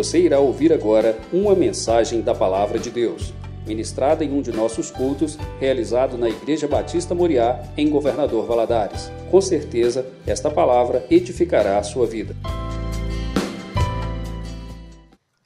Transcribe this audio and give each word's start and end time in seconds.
Você 0.00 0.18
irá 0.18 0.40
ouvir 0.40 0.72
agora 0.72 1.20
uma 1.30 1.54
mensagem 1.54 2.22
da 2.22 2.34
Palavra 2.34 2.78
de 2.78 2.90
Deus, 2.90 3.34
ministrada 3.66 4.24
em 4.24 4.32
um 4.32 4.40
de 4.40 4.50
nossos 4.50 4.90
cultos, 4.90 5.36
realizado 5.60 6.16
na 6.16 6.26
Igreja 6.26 6.66
Batista 6.66 7.14
Moriá, 7.14 7.62
em 7.76 7.90
Governador 7.90 8.46
Valadares. 8.46 9.10
Com 9.30 9.42
certeza, 9.42 10.10
esta 10.26 10.50
palavra 10.50 11.06
edificará 11.10 11.76
a 11.76 11.82
sua 11.82 12.06
vida. 12.06 12.34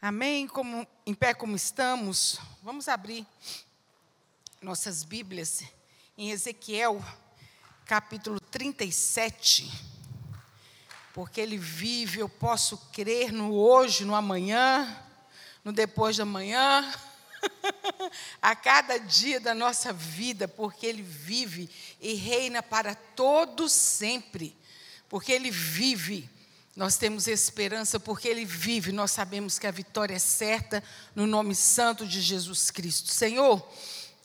Amém? 0.00 0.46
Como, 0.46 0.86
em 1.04 1.14
pé 1.14 1.34
como 1.34 1.56
estamos, 1.56 2.38
vamos 2.62 2.86
abrir 2.86 3.26
nossas 4.62 5.02
Bíblias 5.02 5.64
em 6.16 6.30
Ezequiel, 6.30 7.02
capítulo 7.86 8.38
37 8.52 9.94
porque 11.14 11.40
Ele 11.40 11.56
vive, 11.56 12.18
eu 12.18 12.28
posso 12.28 12.76
crer 12.92 13.32
no 13.32 13.54
hoje, 13.54 14.04
no 14.04 14.16
amanhã, 14.16 15.00
no 15.64 15.72
depois 15.72 16.16
de 16.16 16.22
amanhã, 16.22 16.92
a 18.42 18.56
cada 18.56 18.98
dia 18.98 19.38
da 19.38 19.54
nossa 19.54 19.92
vida, 19.92 20.48
porque 20.48 20.84
Ele 20.84 21.02
vive 21.02 21.70
e 22.00 22.14
reina 22.14 22.64
para 22.64 22.96
todos 22.96 23.70
sempre, 23.70 24.56
porque 25.08 25.30
Ele 25.30 25.52
vive. 25.52 26.28
Nós 26.74 26.96
temos 26.96 27.28
esperança 27.28 28.00
porque 28.00 28.26
Ele 28.26 28.44
vive, 28.44 28.90
nós 28.90 29.12
sabemos 29.12 29.56
que 29.56 29.68
a 29.68 29.70
vitória 29.70 30.16
é 30.16 30.18
certa 30.18 30.82
no 31.14 31.28
nome 31.28 31.54
santo 31.54 32.04
de 32.04 32.20
Jesus 32.20 32.72
Cristo. 32.72 33.12
Senhor, 33.12 33.64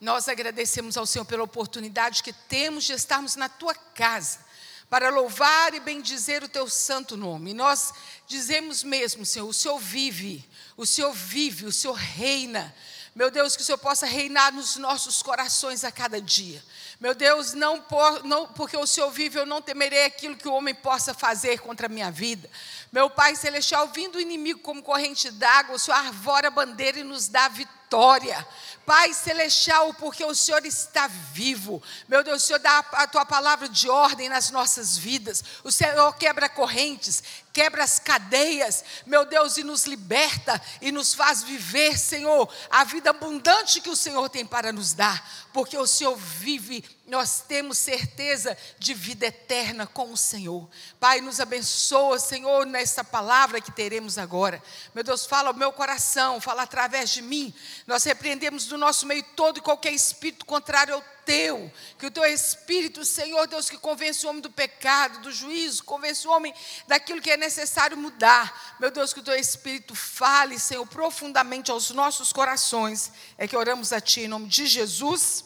nós 0.00 0.28
agradecemos 0.28 0.96
ao 0.96 1.06
Senhor 1.06 1.24
pela 1.24 1.44
oportunidade 1.44 2.20
que 2.20 2.32
temos 2.32 2.82
de 2.82 2.94
estarmos 2.94 3.36
na 3.36 3.48
tua 3.48 3.76
casa 3.76 4.49
para 4.90 5.08
louvar 5.08 5.72
e 5.72 5.78
bendizer 5.78 6.42
o 6.42 6.48
teu 6.48 6.68
santo 6.68 7.16
nome. 7.16 7.54
nós 7.54 7.94
dizemos 8.26 8.82
mesmo, 8.82 9.24
Senhor, 9.24 9.48
o 9.48 9.54
Senhor 9.54 9.78
vive, 9.78 10.44
o 10.76 10.84
Senhor 10.84 11.12
vive, 11.12 11.64
o 11.64 11.72
Senhor 11.72 11.94
reina. 11.94 12.74
Meu 13.14 13.30
Deus, 13.30 13.54
que 13.54 13.62
o 13.62 13.64
Senhor 13.64 13.78
possa 13.78 14.06
reinar 14.06 14.52
nos 14.52 14.76
nossos 14.76 15.22
corações 15.22 15.84
a 15.84 15.92
cada 15.92 16.20
dia. 16.20 16.62
Meu 17.00 17.14
Deus, 17.14 17.54
não, 17.54 17.80
por, 17.80 18.24
não, 18.24 18.46
porque 18.48 18.76
o 18.76 18.86
Senhor 18.86 19.10
vive, 19.10 19.38
eu 19.38 19.46
não 19.46 19.62
temerei 19.62 20.04
aquilo 20.04 20.36
que 20.36 20.46
o 20.46 20.52
homem 20.52 20.74
possa 20.74 21.14
fazer 21.14 21.60
contra 21.60 21.86
a 21.86 21.88
minha 21.88 22.10
vida. 22.10 22.48
Meu 22.92 23.08
Pai 23.08 23.36
Celestial, 23.36 23.86
vindo 23.88 24.16
o 24.16 24.20
inimigo 24.20 24.60
como 24.60 24.82
corrente 24.82 25.30
d'água, 25.30 25.76
o 25.76 25.78
Senhor 25.78 25.96
arvora 25.96 26.48
a 26.48 26.50
bandeira 26.50 26.98
e 26.98 27.04
nos 27.04 27.28
dá 27.28 27.46
vitória. 27.46 28.44
Pai 28.84 29.14
Celestial, 29.14 29.94
porque 29.94 30.24
o 30.24 30.34
Senhor 30.34 30.66
está 30.66 31.06
vivo. 31.06 31.80
Meu 32.08 32.24
Deus, 32.24 32.42
o 32.42 32.46
Senhor 32.46 32.58
dá 32.58 32.78
a 32.78 33.06
tua 33.06 33.24
palavra 33.24 33.68
de 33.68 33.88
ordem 33.88 34.28
nas 34.28 34.50
nossas 34.50 34.98
vidas. 34.98 35.44
O 35.62 35.70
Senhor 35.70 36.12
quebra 36.16 36.48
correntes, 36.48 37.22
quebra 37.52 37.84
as 37.84 38.00
cadeias, 38.00 38.84
meu 39.06 39.24
Deus, 39.24 39.56
e 39.56 39.62
nos 39.62 39.84
liberta 39.86 40.60
e 40.80 40.90
nos 40.90 41.14
faz 41.14 41.44
viver, 41.44 41.96
Senhor, 41.96 42.52
a 42.70 42.82
vida 42.82 43.10
abundante 43.10 43.80
que 43.80 43.90
o 43.90 43.96
Senhor 43.96 44.28
tem 44.28 44.44
para 44.44 44.72
nos 44.72 44.94
dar, 44.94 45.48
porque 45.52 45.78
o 45.78 45.86
Senhor 45.86 46.16
vive, 46.16 46.84
nós 47.10 47.40
temos 47.40 47.76
certeza 47.76 48.56
de 48.78 48.94
vida 48.94 49.26
eterna 49.26 49.84
com 49.84 50.12
o 50.12 50.16
Senhor. 50.16 50.68
Pai, 51.00 51.20
nos 51.20 51.40
abençoa, 51.40 52.20
Senhor, 52.20 52.64
nessa 52.64 53.02
palavra 53.02 53.60
que 53.60 53.72
teremos 53.72 54.16
agora. 54.16 54.62
Meu 54.94 55.02
Deus, 55.02 55.26
fala 55.26 55.48
ao 55.48 55.54
meu 55.54 55.72
coração, 55.72 56.40
fala 56.40 56.62
através 56.62 57.10
de 57.10 57.20
mim. 57.20 57.52
Nós 57.84 58.04
repreendemos 58.04 58.66
do 58.66 58.78
nosso 58.78 59.06
meio 59.06 59.24
todo 59.34 59.58
e 59.58 59.60
qualquer 59.60 59.92
espírito 59.92 60.46
contrário 60.46 60.94
ao 60.94 61.04
teu, 61.24 61.70
que 61.98 62.06
o 62.06 62.10
teu 62.10 62.24
Espírito, 62.24 63.04
Senhor 63.04 63.46
Deus, 63.46 63.68
que 63.68 63.76
convence 63.76 64.24
o 64.24 64.30
homem 64.30 64.42
do 64.42 64.50
pecado, 64.50 65.20
do 65.20 65.32
juízo, 65.32 65.84
convence 65.84 66.26
o 66.26 66.30
homem 66.30 66.54
daquilo 66.88 67.20
que 67.20 67.30
é 67.30 67.36
necessário 67.36 67.96
mudar. 67.96 68.76
Meu 68.80 68.90
Deus, 68.90 69.12
que 69.12 69.20
o 69.20 69.22
teu 69.22 69.34
Espírito 69.34 69.94
fale, 69.94 70.58
Senhor, 70.58 70.86
profundamente 70.86 71.70
aos 71.70 71.90
nossos 71.90 72.32
corações. 72.32 73.12
É 73.36 73.46
que 73.46 73.56
oramos 73.56 73.92
a 73.92 74.00
Ti 74.00 74.22
em 74.22 74.28
nome 74.28 74.48
de 74.48 74.66
Jesus. 74.66 75.44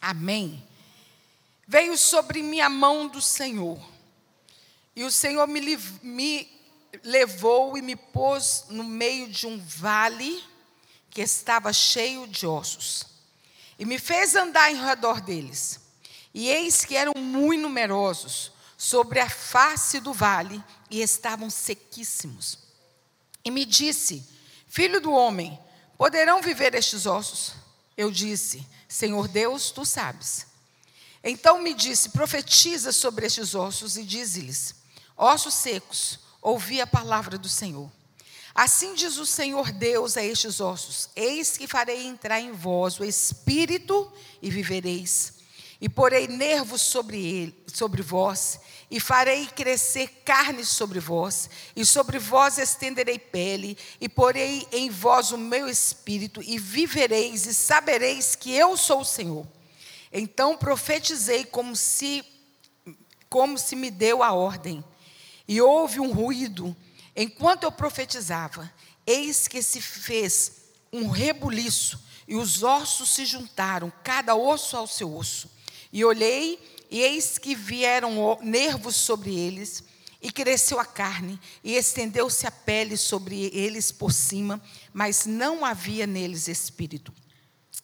Amém. 0.00 0.69
Veio 1.70 1.96
sobre 1.96 2.42
mim 2.42 2.58
a 2.58 2.68
mão 2.68 3.06
do 3.06 3.22
Senhor, 3.22 3.78
e 4.96 5.04
o 5.04 5.10
Senhor 5.10 5.46
me, 5.46 5.76
me 6.02 6.50
levou 7.04 7.78
e 7.78 7.80
me 7.80 7.94
pôs 7.94 8.64
no 8.70 8.82
meio 8.82 9.28
de 9.28 9.46
um 9.46 9.56
vale 9.56 10.42
que 11.08 11.20
estava 11.20 11.72
cheio 11.72 12.26
de 12.26 12.44
ossos 12.44 13.06
e 13.78 13.84
me 13.84 14.00
fez 14.00 14.34
andar 14.34 14.72
em 14.72 14.84
redor 14.84 15.20
deles. 15.20 15.78
E 16.34 16.48
eis 16.48 16.84
que 16.84 16.96
eram 16.96 17.12
muito 17.16 17.62
numerosos 17.62 18.50
sobre 18.76 19.20
a 19.20 19.30
face 19.30 20.00
do 20.00 20.12
vale 20.12 20.60
e 20.90 21.00
estavam 21.00 21.48
sequíssimos. 21.48 22.58
E 23.44 23.50
me 23.50 23.64
disse: 23.64 24.28
Filho 24.66 25.00
do 25.00 25.12
homem, 25.12 25.56
poderão 25.96 26.42
viver 26.42 26.74
estes 26.74 27.06
ossos? 27.06 27.54
Eu 27.96 28.10
disse: 28.10 28.66
Senhor 28.88 29.28
Deus, 29.28 29.70
tu 29.70 29.84
sabes. 29.84 30.49
Então 31.22 31.60
me 31.60 31.74
disse: 31.74 32.10
Profetiza 32.10 32.92
sobre 32.92 33.26
estes 33.26 33.54
ossos 33.54 33.96
e 33.96 34.04
dize-lhes: 34.04 34.74
Ossos 35.16 35.54
secos, 35.54 36.18
ouvi 36.40 36.80
a 36.80 36.86
palavra 36.86 37.36
do 37.36 37.48
Senhor. 37.48 37.90
Assim 38.54 38.94
diz 38.94 39.16
o 39.16 39.26
Senhor 39.26 39.70
Deus 39.70 40.16
a 40.16 40.24
estes 40.24 40.60
ossos: 40.60 41.08
Eis 41.14 41.56
que 41.56 41.66
farei 41.66 42.06
entrar 42.06 42.40
em 42.40 42.52
vós 42.52 42.98
o 42.98 43.04
espírito 43.04 44.10
e 44.40 44.50
vivereis. 44.50 45.34
E 45.80 45.88
porei 45.88 46.28
nervos 46.28 46.82
sobre 46.82 47.16
ele, 47.24 47.64
sobre 47.66 48.02
vós, 48.02 48.60
e 48.90 49.00
farei 49.00 49.46
crescer 49.46 50.08
carne 50.26 50.62
sobre 50.62 51.00
vós, 51.00 51.48
e 51.74 51.86
sobre 51.86 52.18
vós 52.18 52.58
estenderei 52.58 53.18
pele, 53.18 53.78
e 53.98 54.06
porei 54.06 54.68
em 54.72 54.90
vós 54.90 55.32
o 55.32 55.38
meu 55.38 55.66
espírito, 55.66 56.42
e 56.42 56.58
vivereis, 56.58 57.46
e 57.46 57.54
sabereis 57.54 58.34
que 58.34 58.52
eu 58.52 58.76
sou 58.76 59.00
o 59.00 59.06
Senhor. 59.06 59.46
Então 60.12 60.56
profetizei 60.56 61.44
como 61.44 61.76
se 61.76 62.24
como 63.28 63.56
se 63.56 63.76
me 63.76 63.90
deu 63.92 64.24
a 64.24 64.32
ordem. 64.32 64.82
E 65.46 65.60
houve 65.60 66.00
um 66.00 66.12
ruído, 66.12 66.76
Enquanto 67.14 67.64
eu 67.64 67.72
profetizava, 67.72 68.72
eis 69.06 69.48
que 69.48 69.62
se 69.62 69.80
fez 69.80 70.52
um 70.92 71.08
rebuliço, 71.08 72.00
e 72.26 72.36
os 72.36 72.62
ossos 72.62 73.10
se 73.10 73.24
juntaram, 73.24 73.92
cada 74.04 74.36
osso 74.36 74.76
ao 74.76 74.86
seu 74.86 75.14
osso. 75.14 75.50
E 75.92 76.04
olhei, 76.04 76.58
e 76.90 77.00
eis 77.00 77.38
que 77.38 77.54
vieram 77.54 78.38
nervos 78.40 78.94
sobre 78.94 79.36
eles, 79.36 79.82
e 80.22 80.30
cresceu 80.30 80.78
a 80.78 80.84
carne, 80.84 81.40
e 81.64 81.74
estendeu-se 81.74 82.46
a 82.46 82.50
pele 82.50 82.96
sobre 82.96 83.50
eles 83.52 83.90
por 83.90 84.12
cima, 84.12 84.62
mas 84.92 85.26
não 85.26 85.64
havia 85.64 86.06
neles 86.06 86.46
espírito. 86.46 87.12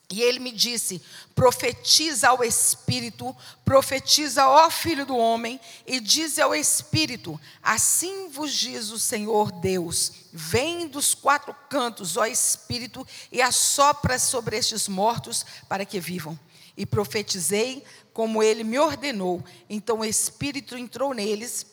E 0.09 0.23
ele 0.23 0.39
me 0.39 0.53
disse: 0.53 1.03
profetiza 1.35 2.29
ao 2.29 2.45
Espírito, 2.45 3.37
profetiza, 3.65 4.47
ó 4.47 4.71
Filho 4.71 5.05
do 5.05 5.17
Homem, 5.17 5.61
e 5.85 5.99
diz 5.99 6.39
ao 6.39 6.55
Espírito: 6.55 7.41
Assim 7.63 8.29
vos 8.29 8.53
diz 8.53 8.91
o 8.91 8.99
Senhor 8.99 9.51
Deus: 9.51 10.13
Vem 10.33 10.87
dos 10.87 11.13
quatro 11.13 11.55
cantos, 11.69 12.17
ó 12.17 12.25
Espírito, 12.25 13.07
e 13.33 13.43
assopra 13.43 14.19
sobre 14.19 14.57
estes 14.57 14.87
mortos 14.87 15.45
para 15.69 15.85
que 15.85 15.99
vivam. 15.99 16.39
E 16.77 16.87
profetizei 16.87 17.83
como 18.13 18.43
ele 18.43 18.63
me 18.63 18.79
ordenou. 18.79 19.45
Então 19.69 20.01
o 20.01 20.05
Espírito 20.05 20.77
entrou 20.77 21.13
neles, 21.13 21.67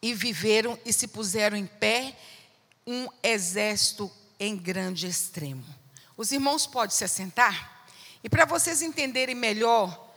e 0.00 0.14
viveram 0.14 0.78
e 0.84 0.92
se 0.92 1.08
puseram 1.08 1.56
em 1.56 1.66
pé 1.66 2.16
um 2.86 3.08
exército 3.22 4.08
em 4.38 4.56
grande 4.56 5.08
extremo. 5.08 5.77
Os 6.18 6.32
irmãos 6.32 6.66
podem 6.66 6.94
se 6.94 7.04
assentar? 7.04 7.86
E 8.24 8.28
para 8.28 8.44
vocês 8.44 8.82
entenderem 8.82 9.36
melhor 9.36 10.12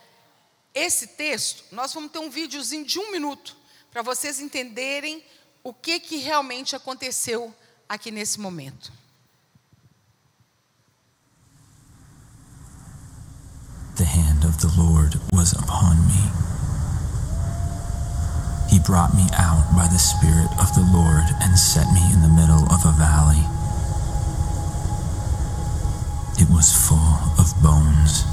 esse 0.74 1.06
texto, 1.06 1.64
nós 1.72 1.94
vamos 1.94 2.12
ter 2.12 2.18
um 2.18 2.30
videozinho 2.30 2.84
de 2.84 2.98
um 2.98 3.12
minuto 3.12 3.56
para 3.92 4.02
vocês 4.02 4.40
entenderem 4.40 5.24
o 5.64 5.72
que, 5.72 6.00
que 6.00 6.18
realmente 6.18 6.76
aconteceu 6.76 7.54
aqui 7.88 8.10
nesse 8.10 8.40
momento. 8.40 8.92
The 13.96 14.06
hand 14.06 14.44
of 14.44 14.58
the 14.58 14.82
Lord 14.82 15.20
was 15.32 15.54
upon 15.54 15.98
me. 16.08 16.32
He 18.72 18.80
brought 18.80 19.14
me 19.14 19.28
out 19.38 19.72
by 19.76 19.88
the 19.88 20.00
Spirit 20.00 20.50
of 20.60 20.74
the 20.74 20.82
Lord 20.92 21.26
and 21.42 21.56
set 21.56 21.86
me 21.94 22.02
in 22.12 22.22
the 22.24 22.30
middle 22.30 22.66
of 22.74 22.84
a 22.88 22.92
valley. 22.94 23.61
It 26.42 26.50
was 26.50 26.74
full 26.74 27.22
of 27.38 27.54
bones. 27.62 28.26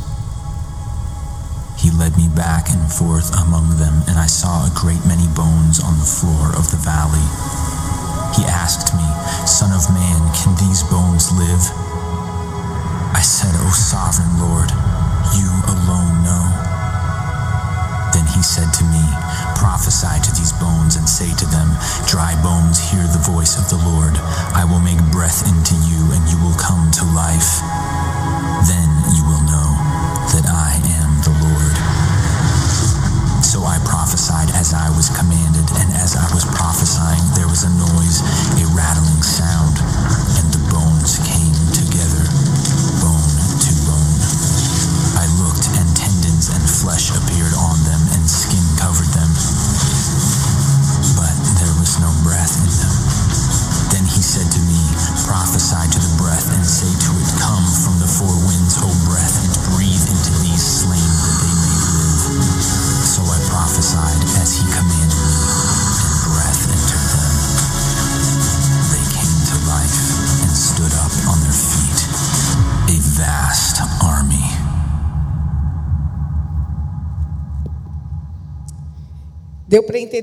He 1.76 1.92
led 1.92 2.16
me 2.16 2.24
back 2.32 2.72
and 2.72 2.80
forth 2.88 3.28
among 3.36 3.76
them, 3.76 4.00
and 4.08 4.16
I 4.16 4.24
saw 4.24 4.64
a 4.64 4.72
great 4.72 5.04
many 5.04 5.28
bones 5.36 5.76
on 5.76 6.00
the 6.00 6.08
floor 6.08 6.56
of 6.56 6.72
the 6.72 6.80
valley. 6.80 7.28
He 8.32 8.48
asked 8.48 8.96
me, 8.96 9.04
Son 9.44 9.76
of 9.76 9.84
man, 9.92 10.24
can 10.32 10.56
these 10.56 10.80
bones 10.88 11.28
live? 11.36 11.60
I 13.12 13.20
said, 13.20 13.52
O 13.60 13.68
sovereign 13.76 14.40
Lord, 14.40 14.72
you 15.36 15.52
alone 15.68 16.24
know. 16.24 16.48
Then 18.16 18.24
he 18.32 18.40
said 18.40 18.72
to 18.80 18.84
me, 18.88 19.04
Prophesy 19.60 20.16
to 20.24 20.32
these 20.32 20.56
bones 20.56 20.96
and 20.96 21.04
say 21.04 21.28
to 21.36 21.46
them, 21.52 21.68
Dry 22.08 22.32
bones, 22.40 22.80
hear 22.80 23.04
the 23.04 23.20
voice 23.20 23.60
of 23.60 23.68
the 23.68 23.76
Lord, 23.84 24.16
I 24.56 24.64
will 24.64 24.80
make 24.80 25.02
breath 25.12 25.44
into 25.44 25.76
you, 25.84 26.08
and 26.16 26.24
you 26.32 26.40
will 26.40 26.56
come 26.56 26.87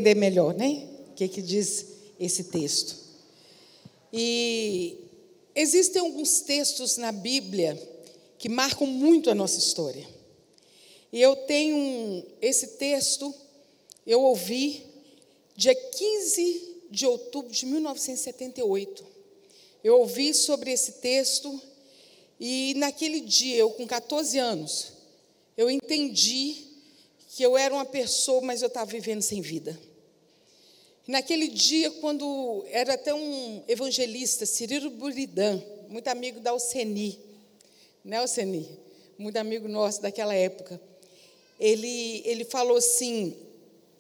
entender 0.06 0.16
melhor, 0.16 0.54
né? 0.54 0.88
O 1.10 1.14
que, 1.16 1.28
que 1.28 1.42
diz 1.42 1.86
esse 2.20 2.46
texto. 2.46 2.96
E 4.14 4.98
existem 5.56 6.00
alguns 6.00 6.42
textos 6.42 6.98
na 6.98 7.12
Bíblia 7.12 7.76
que 8.38 8.48
marcam 8.48 8.86
muito 8.86 9.32
a 9.32 9.36
nossa 9.36 9.58
história. 9.58 10.08
E 11.12 11.20
eu 11.20 11.36
tenho 11.36 11.76
um, 11.76 12.24
esse 12.42 12.78
texto, 12.78 13.34
eu 14.06 14.22
ouvi 14.22 14.86
dia 15.56 15.74
15 15.74 16.76
de 16.92 17.08
outubro 17.08 17.52
de 17.52 17.66
1978. 17.66 19.04
Eu 19.84 20.00
ouvi 20.00 20.34
sobre 20.34 20.72
esse 20.72 20.94
texto 20.94 21.60
e 22.40 22.74
naquele 22.76 23.22
dia, 23.22 23.56
eu 23.56 23.72
com 23.72 23.88
14 23.88 24.38
anos, 24.38 24.92
eu 25.58 25.70
entendi 25.70 26.66
que 27.30 27.44
eu 27.44 27.58
era 27.58 27.74
uma 27.74 27.86
pessoa, 27.86 28.42
mas 28.42 28.62
eu 28.62 28.68
estava 28.68 28.90
vivendo 28.92 29.22
sem 29.22 29.42
vida. 29.42 29.78
Naquele 31.08 31.48
dia, 31.48 31.92
quando 31.92 32.66
era 32.70 32.96
até 32.96 33.14
um 33.14 33.64
evangelista, 33.68 34.46
Cirilo 34.46 34.90
Buridan, 34.90 35.62
muito 35.88 36.08
amigo 36.08 36.40
da 36.40 36.50
Alceni, 36.50 37.20
né, 38.04 38.18
Alceni? 38.18 38.68
Muito 39.18 39.38
amigo 39.38 39.68
nosso 39.68 40.02
daquela 40.02 40.34
época. 40.34 40.82
Ele, 41.60 42.24
ele 42.26 42.44
falou 42.44 42.78
assim: 42.78 43.36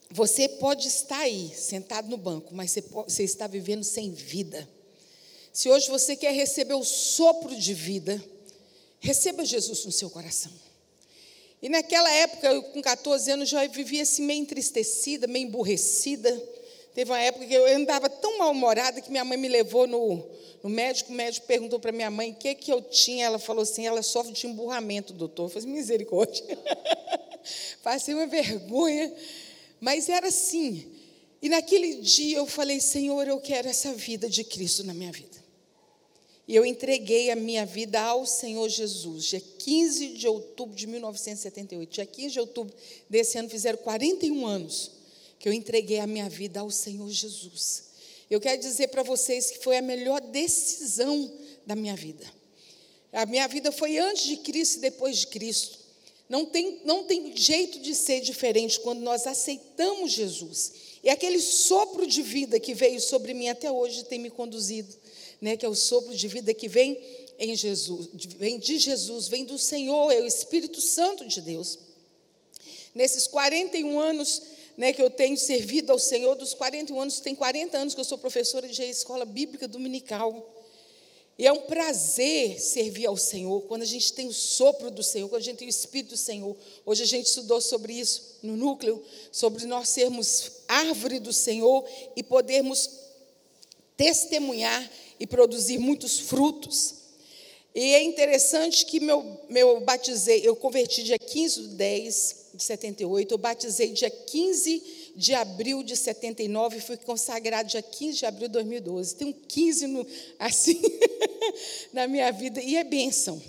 Você 0.09 0.49
pode 0.49 0.87
estar 0.87 1.19
aí, 1.19 1.51
sentado 1.55 2.09
no 2.09 2.17
banco, 2.17 2.53
mas 2.55 2.71
você, 2.71 2.81
pode, 2.81 3.13
você 3.13 3.23
está 3.23 3.45
vivendo 3.45 3.83
sem 3.83 4.11
vida. 4.11 4.67
Se 5.53 5.69
hoje 5.69 5.89
você 5.89 6.15
quer 6.15 6.33
receber 6.33 6.73
o 6.73 6.83
sopro 6.83 7.55
de 7.55 7.73
vida, 7.73 8.21
receba 8.99 9.45
Jesus 9.45 9.85
no 9.85 9.91
seu 9.91 10.09
coração. 10.09 10.51
E 11.61 11.69
naquela 11.69 12.11
época, 12.11 12.47
eu, 12.47 12.63
com 12.63 12.81
14 12.81 13.31
anos, 13.31 13.47
já 13.47 13.65
vivia 13.67 14.03
assim 14.03 14.23
meio 14.23 14.41
entristecida, 14.41 15.27
meio 15.27 15.47
emburrecida. 15.47 16.29
Teve 16.95 17.11
uma 17.11 17.19
época 17.19 17.45
que 17.45 17.53
eu 17.53 17.65
andava 17.75 18.09
tão 18.09 18.37
mal-humorada 18.37 19.01
que 19.01 19.11
minha 19.11 19.25
mãe 19.25 19.37
me 19.37 19.49
levou 19.49 19.85
no, 19.85 20.25
no 20.63 20.69
médico. 20.69 21.11
O 21.11 21.13
médico 21.13 21.45
perguntou 21.45 21.77
para 21.77 21.91
minha 21.91 22.09
mãe 22.09 22.31
o 22.31 22.35
que, 22.35 22.55
que 22.55 22.71
eu 22.71 22.81
tinha. 22.81 23.25
Ela 23.25 23.37
falou 23.37 23.63
assim: 23.63 23.85
ela 23.85 24.01
sofre 24.01 24.31
de 24.31 24.47
emburramento, 24.47 25.11
doutor. 25.11 25.43
Eu 25.43 25.49
falei, 25.49 25.67
misericórdia. 25.67 26.41
Passei 27.83 28.13
uma 28.13 28.25
vergonha. 28.25 29.13
Mas 29.81 30.07
era 30.07 30.29
assim. 30.29 30.87
E 31.41 31.49
naquele 31.49 31.95
dia 31.95 32.37
eu 32.37 32.47
falei: 32.47 32.79
Senhor, 32.79 33.27
eu 33.27 33.41
quero 33.41 33.67
essa 33.67 33.93
vida 33.93 34.29
de 34.29 34.45
Cristo 34.45 34.81
na 34.85 34.93
minha 34.93 35.11
vida. 35.11 35.43
E 36.47 36.55
eu 36.55 36.65
entreguei 36.65 37.29
a 37.29 37.35
minha 37.35 37.65
vida 37.65 37.99
ao 37.99 38.25
Senhor 38.25 38.69
Jesus, 38.69 39.25
dia 39.25 39.41
15 39.41 40.09
de 40.09 40.27
outubro 40.29 40.73
de 40.73 40.87
1978. 40.87 41.89
Dia 41.89 42.05
15 42.05 42.29
de 42.29 42.39
outubro 42.39 42.73
desse 43.09 43.37
ano 43.37 43.49
fizeram 43.49 43.79
41 43.79 44.45
anos 44.45 44.95
que 45.39 45.47
eu 45.47 45.53
entreguei 45.53 45.99
a 45.99 46.07
minha 46.07 46.29
vida 46.29 46.59
ao 46.59 46.71
Senhor 46.71 47.09
Jesus. 47.09 47.85
Eu 48.29 48.39
quero 48.39 48.59
dizer 48.59 48.87
para 48.87 49.03
vocês 49.03 49.51
que 49.51 49.63
foi 49.63 49.77
a 49.77 49.81
melhor 49.81 50.19
decisão 50.21 51.31
da 51.65 51.75
minha 51.75 51.95
vida. 51.95 52.25
A 53.13 53.25
minha 53.25 53.47
vida 53.47 53.71
foi 53.71 53.97
antes 53.97 54.25
de 54.25 54.37
Cristo 54.37 54.77
e 54.77 54.81
depois 54.81 55.17
de 55.17 55.27
Cristo. 55.27 55.79
Não 56.27 56.45
tem, 56.45 56.81
não 56.83 57.03
tem 57.03 57.35
jeito 57.37 57.79
de 57.79 57.93
ser 57.93 58.21
diferente 58.21 58.79
quando 58.79 59.01
nós 59.01 59.27
aceitamos 59.27 60.11
Jesus. 60.11 60.73
E 61.03 61.09
aquele 61.09 61.39
sopro 61.39 62.07
de 62.07 62.23
vida 62.23 62.59
que 62.59 62.73
veio 62.73 62.99
sobre 62.99 63.33
mim 63.33 63.47
até 63.47 63.71
hoje 63.71 64.05
tem 64.05 64.19
me 64.19 64.31
conduzido 64.31 64.95
né, 65.41 65.57
que 65.57 65.65
é 65.65 65.69
o 65.69 65.75
sopro 65.75 66.15
de 66.15 66.27
vida 66.27 66.53
que 66.53 66.67
vem 66.67 66.99
em 67.37 67.55
Jesus, 67.55 68.09
vem 68.37 68.57
de 68.57 68.79
Jesus, 68.79 69.27
vem 69.27 69.43
do 69.43 69.57
Senhor, 69.57 70.11
é 70.11 70.21
o 70.21 70.25
Espírito 70.25 70.79
Santo 70.79 71.27
de 71.27 71.41
Deus. 71.41 71.77
Nesses 72.93 73.27
41 73.27 73.99
anos 73.99 74.41
né, 74.77 74.91
que 74.91 75.01
eu 75.01 75.09
tenho 75.09 75.37
servido 75.37 75.91
ao 75.91 75.99
Senhor, 75.99 76.35
dos 76.35 76.53
41 76.53 76.99
anos, 76.99 77.19
tem 77.19 77.33
40 77.33 77.77
anos 77.77 77.93
que 77.93 77.99
eu 77.99 78.05
sou 78.05 78.17
professora 78.17 78.67
de 78.67 78.83
escola 78.83 79.25
bíblica 79.25 79.67
dominical. 79.67 80.53
E 81.37 81.45
é 81.45 81.51
um 81.51 81.61
prazer 81.61 82.59
servir 82.59 83.05
ao 83.05 83.17
Senhor, 83.17 83.61
quando 83.63 83.81
a 83.81 83.85
gente 83.85 84.13
tem 84.13 84.27
o 84.27 84.33
sopro 84.33 84.89
do 84.89 85.03
Senhor, 85.03 85.27
quando 85.27 85.41
a 85.41 85.43
gente 85.43 85.57
tem 85.57 85.67
o 85.67 85.69
Espírito 85.69 86.11
do 86.11 86.17
Senhor. 86.17 86.55
Hoje 86.85 87.03
a 87.03 87.05
gente 87.05 87.25
estudou 87.25 87.59
sobre 87.59 87.93
isso 87.93 88.37
no 88.41 88.55
núcleo, 88.55 89.03
sobre 89.31 89.65
nós 89.65 89.89
sermos 89.89 90.51
árvore 90.67 91.19
do 91.19 91.33
Senhor 91.33 91.85
e 92.15 92.23
podermos 92.23 92.89
testemunhar 93.97 94.89
e 95.19 95.27
produzir 95.27 95.77
muitos 95.77 96.19
frutos. 96.19 97.04
E 97.75 97.93
é 97.93 98.01
interessante 98.01 98.85
que 98.85 99.01
meu, 99.01 99.37
meu 99.49 99.81
batizei, 99.81 100.39
eu 100.47 100.55
converti 100.55 101.03
dia 101.03 101.19
15 101.19 101.61
de 101.61 101.67
10 101.75 102.35
de 102.53 102.63
78, 102.63 103.33
eu 103.33 103.37
batizei 103.37 103.91
dia 103.91 104.09
15 104.09 105.11
de 105.13 105.33
abril 105.33 105.83
de 105.83 105.97
79 105.97 106.77
e 106.77 106.79
fui 106.79 106.95
consagrado 106.95 107.67
dia 107.67 107.81
15 107.81 108.19
de 108.19 108.25
abril 108.25 108.47
de 108.47 108.53
2012. 108.53 109.15
Tem 109.15 109.27
um 109.27 109.33
15 109.33 109.87
no, 109.87 110.07
assim 110.39 110.81
na 111.91 112.07
minha 112.07 112.31
vida 112.31 112.61
e 112.61 112.77
é 112.77 112.83
bênção. 112.85 113.41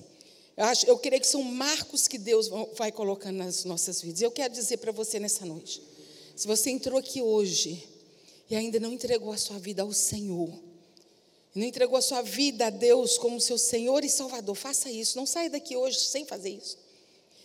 Eu, 0.56 0.64
acho, 0.64 0.86
eu 0.86 0.98
creio 0.98 1.20
que 1.20 1.28
são 1.28 1.44
marcos 1.44 2.08
que 2.08 2.18
Deus 2.18 2.50
vai 2.76 2.90
colocando 2.90 3.36
nas 3.36 3.64
nossas 3.64 4.02
vidas. 4.02 4.22
Eu 4.22 4.32
quero 4.32 4.52
dizer 4.52 4.78
para 4.78 4.90
você 4.90 5.20
nessa 5.20 5.46
noite: 5.46 5.80
se 6.34 6.48
você 6.48 6.70
entrou 6.70 6.98
aqui 6.98 7.22
hoje 7.22 7.80
e 8.50 8.56
ainda 8.56 8.80
não 8.80 8.92
entregou 8.92 9.32
a 9.32 9.36
sua 9.36 9.58
vida 9.58 9.82
ao 9.82 9.92
Senhor, 9.92 10.50
não 11.56 11.66
entregou 11.66 11.96
a 11.96 12.02
sua 12.02 12.20
vida 12.20 12.66
a 12.66 12.70
Deus 12.70 13.16
como 13.16 13.40
seu 13.40 13.56
Senhor 13.56 14.04
e 14.04 14.10
Salvador, 14.10 14.54
faça 14.54 14.90
isso. 14.90 15.16
Não 15.16 15.25
saia 15.25 15.48
daqui 15.48 15.75
hoje 15.75 15.98
sem 15.98 16.26
fazer 16.26 16.50
isso. 16.50 16.76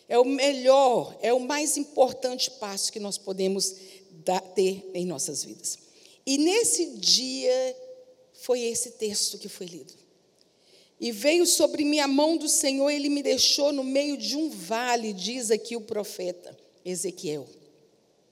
É 0.09 0.19
o 0.19 0.25
melhor, 0.25 1.17
é 1.21 1.33
o 1.33 1.39
mais 1.39 1.77
importante 1.77 2.51
passo 2.51 2.91
que 2.91 2.99
nós 2.99 3.17
podemos 3.17 3.73
dar, 4.25 4.41
ter 4.41 4.91
em 4.93 5.05
nossas 5.05 5.45
vidas. 5.45 5.77
E 6.25 6.37
nesse 6.37 6.97
dia 6.97 7.77
foi 8.33 8.59
esse 8.59 8.91
texto 8.91 9.37
que 9.37 9.47
foi 9.47 9.67
lido. 9.67 9.93
E 10.99 11.13
veio 11.13 11.45
sobre 11.47 11.85
mim 11.85 11.99
a 11.99 12.07
mão 12.07 12.35
do 12.35 12.49
Senhor, 12.49 12.89
ele 12.89 13.07
me 13.07 13.23
deixou 13.23 13.71
no 13.71 13.83
meio 13.83 14.17
de 14.17 14.35
um 14.35 14.49
vale, 14.49 15.13
diz 15.13 15.49
aqui 15.49 15.77
o 15.77 15.81
profeta 15.81 16.55
Ezequiel. 16.83 17.47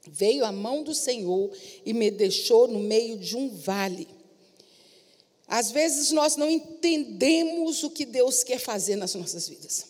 Veio 0.05 0.43
a 0.43 0.51
mão 0.51 0.83
do 0.83 0.93
Senhor 0.93 1.49
e 1.85 1.93
me 1.93 2.11
deixou 2.11 2.67
no 2.67 2.79
meio 2.79 3.17
de 3.17 3.37
um 3.37 3.47
vale. 3.47 4.18
Às 5.49 5.71
vezes 5.71 6.11
nós 6.11 6.35
não 6.35 6.47
entendemos 6.47 7.81
o 7.83 7.89
que 7.89 8.05
Deus 8.05 8.43
quer 8.43 8.59
fazer 8.59 8.95
nas 8.95 9.15
nossas 9.15 9.49
vidas, 9.49 9.83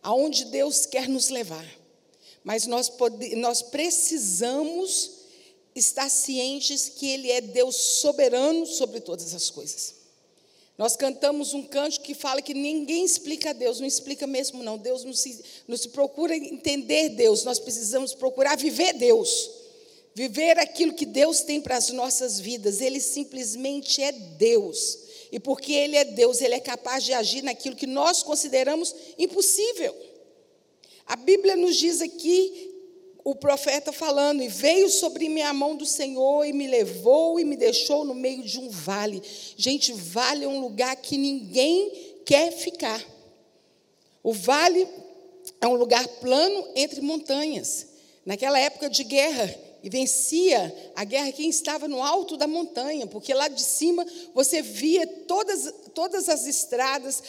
aonde 0.00 0.44
Deus 0.44 0.86
quer 0.86 1.08
nos 1.08 1.28
levar, 1.28 1.66
mas 2.44 2.66
nós, 2.68 2.88
pode, 2.88 3.34
nós 3.34 3.62
precisamos 3.62 5.10
estar 5.74 6.08
cientes 6.08 6.88
que 6.88 7.08
Ele 7.08 7.32
é 7.32 7.40
Deus 7.40 7.74
soberano 7.74 8.64
sobre 8.64 9.00
todas 9.00 9.34
as 9.34 9.50
coisas. 9.50 10.02
Nós 10.78 10.94
cantamos 10.94 11.52
um 11.52 11.64
canto 11.64 12.00
que 12.00 12.14
fala 12.14 12.40
que 12.40 12.54
ninguém 12.54 13.04
explica 13.04 13.52
Deus, 13.52 13.80
não 13.80 13.86
explica 13.86 14.26
mesmo 14.26 14.62
não. 14.62 14.78
Deus 14.78 15.04
não 15.04 15.12
se, 15.12 15.44
não 15.66 15.76
se 15.76 15.88
procura 15.88 16.34
entender 16.36 17.10
Deus, 17.10 17.42
nós 17.42 17.58
precisamos 17.58 18.14
procurar 18.14 18.56
viver 18.56 18.92
Deus 18.94 19.61
viver 20.14 20.58
aquilo 20.58 20.94
que 20.94 21.06
Deus 21.06 21.40
tem 21.40 21.60
para 21.60 21.76
as 21.76 21.90
nossas 21.90 22.38
vidas. 22.38 22.80
Ele 22.80 23.00
simplesmente 23.00 24.02
é 24.02 24.12
Deus. 24.12 24.98
E 25.30 25.40
porque 25.40 25.72
Ele 25.72 25.96
é 25.96 26.04
Deus, 26.04 26.40
Ele 26.40 26.54
é 26.54 26.60
capaz 26.60 27.04
de 27.04 27.12
agir 27.12 27.42
naquilo 27.42 27.76
que 27.76 27.86
nós 27.86 28.22
consideramos 28.22 28.94
impossível. 29.18 29.94
A 31.06 31.16
Bíblia 31.16 31.56
nos 31.56 31.76
diz 31.76 32.00
aqui 32.00 32.70
o 33.24 33.34
profeta 33.34 33.92
falando, 33.92 34.42
e 34.42 34.48
veio 34.48 34.88
sobre 34.88 35.28
mim 35.28 35.42
a 35.42 35.54
mão 35.54 35.76
do 35.76 35.86
Senhor 35.86 36.44
e 36.44 36.52
me 36.52 36.66
levou 36.66 37.38
e 37.38 37.44
me 37.44 37.56
deixou 37.56 38.04
no 38.04 38.14
meio 38.14 38.42
de 38.42 38.58
um 38.58 38.68
vale. 38.68 39.22
Gente, 39.56 39.92
vale 39.92 40.44
é 40.44 40.48
um 40.48 40.60
lugar 40.60 40.96
que 40.96 41.16
ninguém 41.16 42.18
quer 42.24 42.52
ficar. 42.52 43.02
O 44.22 44.32
vale 44.32 44.88
é 45.60 45.66
um 45.66 45.74
lugar 45.74 46.06
plano 46.20 46.68
entre 46.74 47.00
montanhas. 47.00 47.86
Naquela 48.26 48.58
época 48.58 48.90
de 48.90 49.04
guerra, 49.04 49.54
e 49.82 49.90
vencia 49.90 50.92
a 50.94 51.04
guerra 51.04 51.32
quem 51.32 51.48
estava 51.50 51.88
no 51.88 52.02
alto 52.02 52.36
da 52.36 52.46
montanha, 52.46 53.06
porque 53.06 53.34
lá 53.34 53.48
de 53.48 53.62
cima 53.62 54.06
você 54.34 54.62
via 54.62 55.06
todas, 55.06 55.74
todas 55.94 56.28
as 56.28 56.46
estradas, 56.46 57.22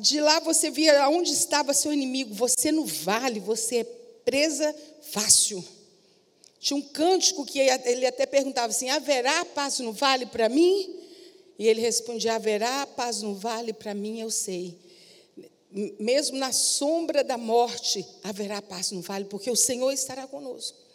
de 0.00 0.20
lá 0.20 0.40
você 0.40 0.70
via 0.70 1.08
onde 1.08 1.32
estava 1.32 1.72
seu 1.72 1.92
inimigo. 1.92 2.34
Você 2.34 2.72
no 2.72 2.84
vale, 2.84 3.38
você 3.38 3.78
é 3.78 3.84
presa 4.24 4.74
fácil. 5.02 5.64
Tinha 6.58 6.76
um 6.76 6.82
cântico 6.82 7.44
que 7.44 7.60
ele 7.60 8.06
até 8.06 8.26
perguntava 8.26 8.68
assim: 8.68 8.90
haverá 8.90 9.44
paz 9.44 9.78
no 9.78 9.92
vale 9.92 10.26
para 10.26 10.48
mim? 10.48 10.94
E 11.58 11.68
ele 11.68 11.80
respondia: 11.80 12.34
haverá 12.34 12.86
paz 12.86 13.22
no 13.22 13.34
vale 13.34 13.72
para 13.72 13.94
mim, 13.94 14.20
eu 14.20 14.30
sei 14.30 14.76
mesmo 15.98 16.38
na 16.38 16.52
sombra 16.52 17.22
da 17.22 17.36
morte, 17.36 18.06
haverá 18.24 18.62
paz 18.62 18.92
no 18.92 19.02
vale, 19.02 19.26
porque 19.26 19.50
o 19.50 19.56
Senhor 19.56 19.92
estará 19.92 20.26
conosco. 20.26 20.85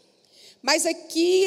Mas 0.61 0.85
aqui, 0.85 1.45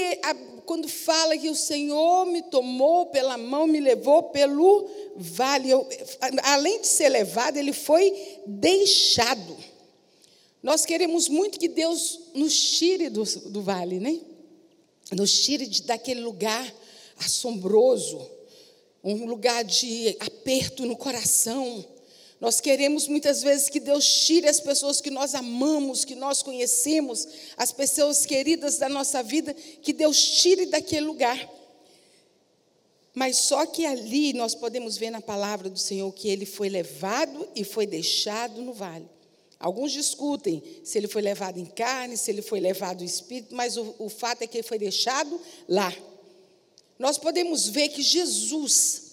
quando 0.66 0.88
fala 0.88 1.38
que 1.38 1.48
o 1.48 1.54
Senhor 1.54 2.26
me 2.26 2.42
tomou 2.42 3.06
pela 3.06 3.38
mão, 3.38 3.66
me 3.66 3.78
levou 3.78 4.24
pelo 4.24 4.90
vale, 5.16 5.70
eu, 5.70 5.88
além 6.42 6.80
de 6.80 6.88
ser 6.88 7.08
levado, 7.08 7.56
ele 7.56 7.72
foi 7.72 8.12
deixado. 8.46 9.56
Nós 10.62 10.84
queremos 10.84 11.28
muito 11.28 11.60
que 11.60 11.68
Deus 11.68 12.20
nos 12.34 12.58
tire 12.58 13.08
do, 13.08 13.22
do 13.50 13.62
vale, 13.62 14.00
né? 14.00 14.18
Nos 15.12 15.44
tire 15.44 15.66
de, 15.66 15.82
daquele 15.82 16.20
lugar 16.20 16.74
assombroso, 17.18 18.28
um 19.02 19.26
lugar 19.26 19.62
de 19.62 20.16
aperto 20.18 20.86
no 20.86 20.96
coração 20.96 21.84
nós 22.44 22.60
queremos 22.60 23.08
muitas 23.08 23.42
vezes 23.42 23.70
que 23.70 23.80
Deus 23.80 24.06
tire 24.06 24.46
as 24.46 24.60
pessoas 24.60 25.00
que 25.00 25.10
nós 25.10 25.34
amamos, 25.34 26.04
que 26.04 26.14
nós 26.14 26.42
conhecemos, 26.42 27.26
as 27.56 27.72
pessoas 27.72 28.26
queridas 28.26 28.76
da 28.76 28.86
nossa 28.86 29.22
vida, 29.22 29.54
que 29.54 29.94
Deus 29.94 30.22
tire 30.22 30.66
daquele 30.66 31.06
lugar. 31.06 31.50
Mas 33.14 33.38
só 33.38 33.64
que 33.64 33.86
ali 33.86 34.34
nós 34.34 34.54
podemos 34.54 34.98
ver 34.98 35.08
na 35.08 35.22
palavra 35.22 35.70
do 35.70 35.78
Senhor 35.78 36.12
que 36.12 36.28
ele 36.28 36.44
foi 36.44 36.68
levado 36.68 37.48
e 37.56 37.64
foi 37.64 37.86
deixado 37.86 38.60
no 38.60 38.74
vale. 38.74 39.08
Alguns 39.58 39.92
discutem 39.92 40.62
se 40.84 40.98
ele 40.98 41.08
foi 41.08 41.22
levado 41.22 41.58
em 41.58 41.64
carne, 41.64 42.14
se 42.14 42.30
ele 42.30 42.42
foi 42.42 42.60
levado 42.60 43.02
em 43.02 43.06
espírito, 43.06 43.54
mas 43.54 43.78
o, 43.78 43.94
o 43.98 44.10
fato 44.10 44.42
é 44.42 44.46
que 44.46 44.58
ele 44.58 44.68
foi 44.68 44.78
deixado 44.78 45.40
lá. 45.66 45.90
Nós 46.98 47.16
podemos 47.16 47.68
ver 47.68 47.88
que 47.88 48.02
Jesus, 48.02 49.12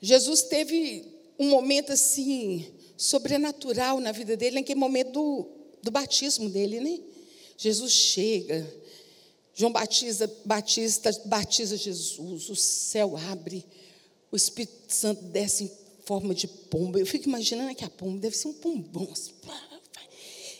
Jesus 0.00 0.44
teve 0.44 1.17
um 1.38 1.48
momento 1.48 1.92
assim 1.92 2.66
sobrenatural 2.96 4.00
na 4.00 4.10
vida 4.10 4.36
dele, 4.36 4.56
naquele 4.56 4.78
momento 4.78 5.12
do, 5.12 5.48
do 5.84 5.90
batismo 5.90 6.48
dele, 6.48 6.80
né? 6.80 6.98
Jesus 7.56 7.92
chega, 7.92 8.66
João 9.54 9.72
Batista, 9.72 10.30
Batista 10.44 11.10
batiza 11.24 11.76
Jesus, 11.76 12.48
o 12.48 12.56
céu 12.56 13.16
abre, 13.30 13.64
o 14.30 14.36
Espírito 14.36 14.74
Santo 14.88 15.22
desce 15.24 15.64
em 15.64 15.70
forma 16.04 16.34
de 16.34 16.46
pomba. 16.46 16.98
Eu 16.98 17.06
fico 17.06 17.28
imaginando 17.28 17.74
que 17.74 17.84
a 17.84 17.90
pomba 17.90 18.18
deve 18.18 18.36
ser 18.36 18.48
um 18.48 18.52
pombão. 18.52 19.08
Assim, 19.10 19.32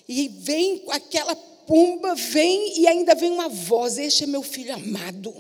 e 0.09 0.29
vem 0.29 0.85
aquela 0.89 1.37
pomba, 1.37 2.15
vem 2.15 2.81
e 2.81 2.87
ainda 2.87 3.15
vem 3.15 3.31
uma 3.31 3.49
voz: 3.49 3.99
Este 3.99 4.25
é 4.25 4.27
meu 4.27 4.43
filho 4.43 4.75
amado. 4.75 5.35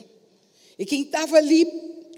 E 0.78 0.84
quem 0.84 1.02
estava 1.02 1.38
ali 1.38 1.66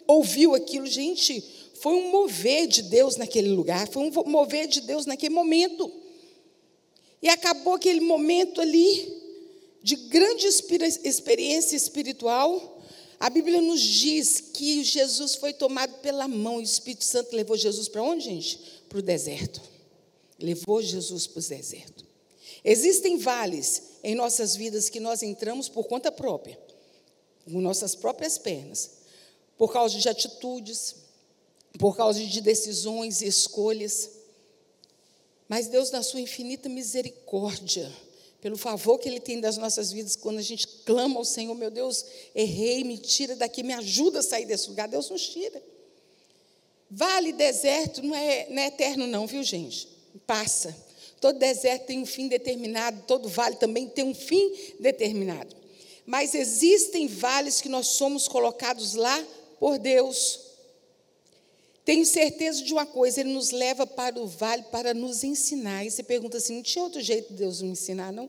ouviu 0.07 0.55
aquilo, 0.55 0.87
gente 0.87 1.43
foi 1.81 1.95
um 1.95 2.11
mover 2.11 2.67
de 2.67 2.83
Deus 2.83 3.17
naquele 3.17 3.49
lugar, 3.49 3.89
foi 3.89 4.03
um 4.03 4.31
mover 4.31 4.69
de 4.69 4.83
Deus 4.83 5.07
naquele 5.07 5.35
momento. 5.35 5.91
E 7.23 7.29
acabou 7.29 7.75
aquele 7.75 8.01
momento 8.01 8.61
ali 8.61 9.21
de 9.83 9.97
grande 9.97 10.47
experiência 10.47 11.75
espiritual. 11.75 12.83
A 13.19 13.31
Bíblia 13.31 13.63
nos 13.63 13.81
diz 13.81 14.41
que 14.41 14.85
Jesus 14.85 15.35
foi 15.35 15.55
tomado 15.55 15.95
pela 16.01 16.29
mão 16.29 16.61
e 16.61 16.63
o 16.63 16.65
Espírito 16.65 17.05
Santo 17.05 17.35
levou 17.35 17.57
Jesus 17.57 17.89
para 17.89 18.03
onde, 18.03 18.25
gente? 18.25 18.59
Para 18.89 18.99
o 18.99 19.03
deserto. 19.03 19.63
Levou 20.39 20.83
Jesus 20.83 21.27
para 21.27 21.41
o 21.41 21.43
deserto. 21.43 22.05
Existem 22.63 23.17
vales 23.17 23.83
em 24.03 24.15
nossas 24.15 24.55
vidas 24.55 24.91
que 24.91 25.01
nós 25.01 25.23
entramos 25.23 25.67
por 25.67 25.85
conta 25.85 26.13
própria, 26.13 26.59
com 27.45 27.59
nossas 27.59 27.95
próprias 27.95 28.37
pernas, 28.37 28.91
por 29.57 29.73
causa 29.73 29.99
de 29.99 30.09
atitudes, 30.09 30.97
por 31.79 31.97
causa 31.97 32.25
de 32.25 32.41
decisões 32.41 33.21
e 33.21 33.27
escolhas. 33.27 34.11
Mas 35.49 35.67
Deus, 35.67 35.91
na 35.91 36.03
sua 36.03 36.21
infinita 36.21 36.69
misericórdia, 36.69 37.91
pelo 38.41 38.57
favor 38.57 38.99
que 38.99 39.09
Ele 39.09 39.21
tem 39.21 39.41
das 39.41 39.57
nossas 39.57 39.93
vidas, 39.93 40.17
quando 40.17 40.39
a 40.39 40.43
gente 40.43 40.67
clama 40.85 41.19
ao 41.19 41.25
Senhor, 41.25 41.55
meu 41.55 41.71
Deus, 41.71 42.05
errei, 42.35 42.85
me 42.85 42.97
tira 42.97 43.37
daqui, 43.37 43.63
me 43.63 43.75
ajuda 43.75 44.21
a 44.21 44.23
sair 44.23 44.47
desse 44.47 44.69
lugar, 44.69 44.89
Deus 44.89 45.11
nos 45.11 45.29
tira. 45.29 45.63
Vale, 46.91 47.33
deserto, 47.33 48.03
não 48.03 48.15
é, 48.15 48.49
não 48.49 48.63
é 48.63 48.67
eterno, 48.67 49.07
não, 49.07 49.27
viu, 49.27 49.43
gente? 49.43 49.89
Passa. 50.27 50.75
Todo 51.21 51.39
deserto 51.39 51.87
tem 51.87 51.99
um 51.99 52.07
fim 52.07 52.29
determinado, 52.29 53.03
todo 53.07 53.29
vale 53.29 53.57
também 53.57 53.87
tem 53.87 54.05
um 54.05 54.15
fim 54.15 54.75
determinado. 54.81 55.55
Mas 56.07 56.35
existem 56.35 57.07
vales 57.07 57.61
que 57.61 57.69
nós 57.69 57.89
somos 57.89 58.27
colocados 58.27 58.95
lá 58.95 59.23
por 59.59 59.79
Deus 59.79 60.50
tenho 61.85 62.05
certeza 62.05 62.63
de 62.63 62.73
uma 62.73 62.87
coisa, 62.87 63.21
Ele 63.21 63.33
nos 63.33 63.51
leva 63.51 63.87
para 63.87 64.21
o 64.21 64.27
vale 64.27 64.63
para 64.65 64.93
nos 64.93 65.25
ensinar. 65.25 65.85
E 65.85 65.91
você 65.91 66.03
pergunta 66.03 66.37
assim: 66.37 66.57
não 66.57 66.63
tinha 66.63 66.85
outro 66.85 67.01
jeito 67.01 67.29
de 67.29 67.39
Deus 67.39 67.61
nos 67.61 67.81
ensinar, 67.81 68.13
não? 68.13 68.29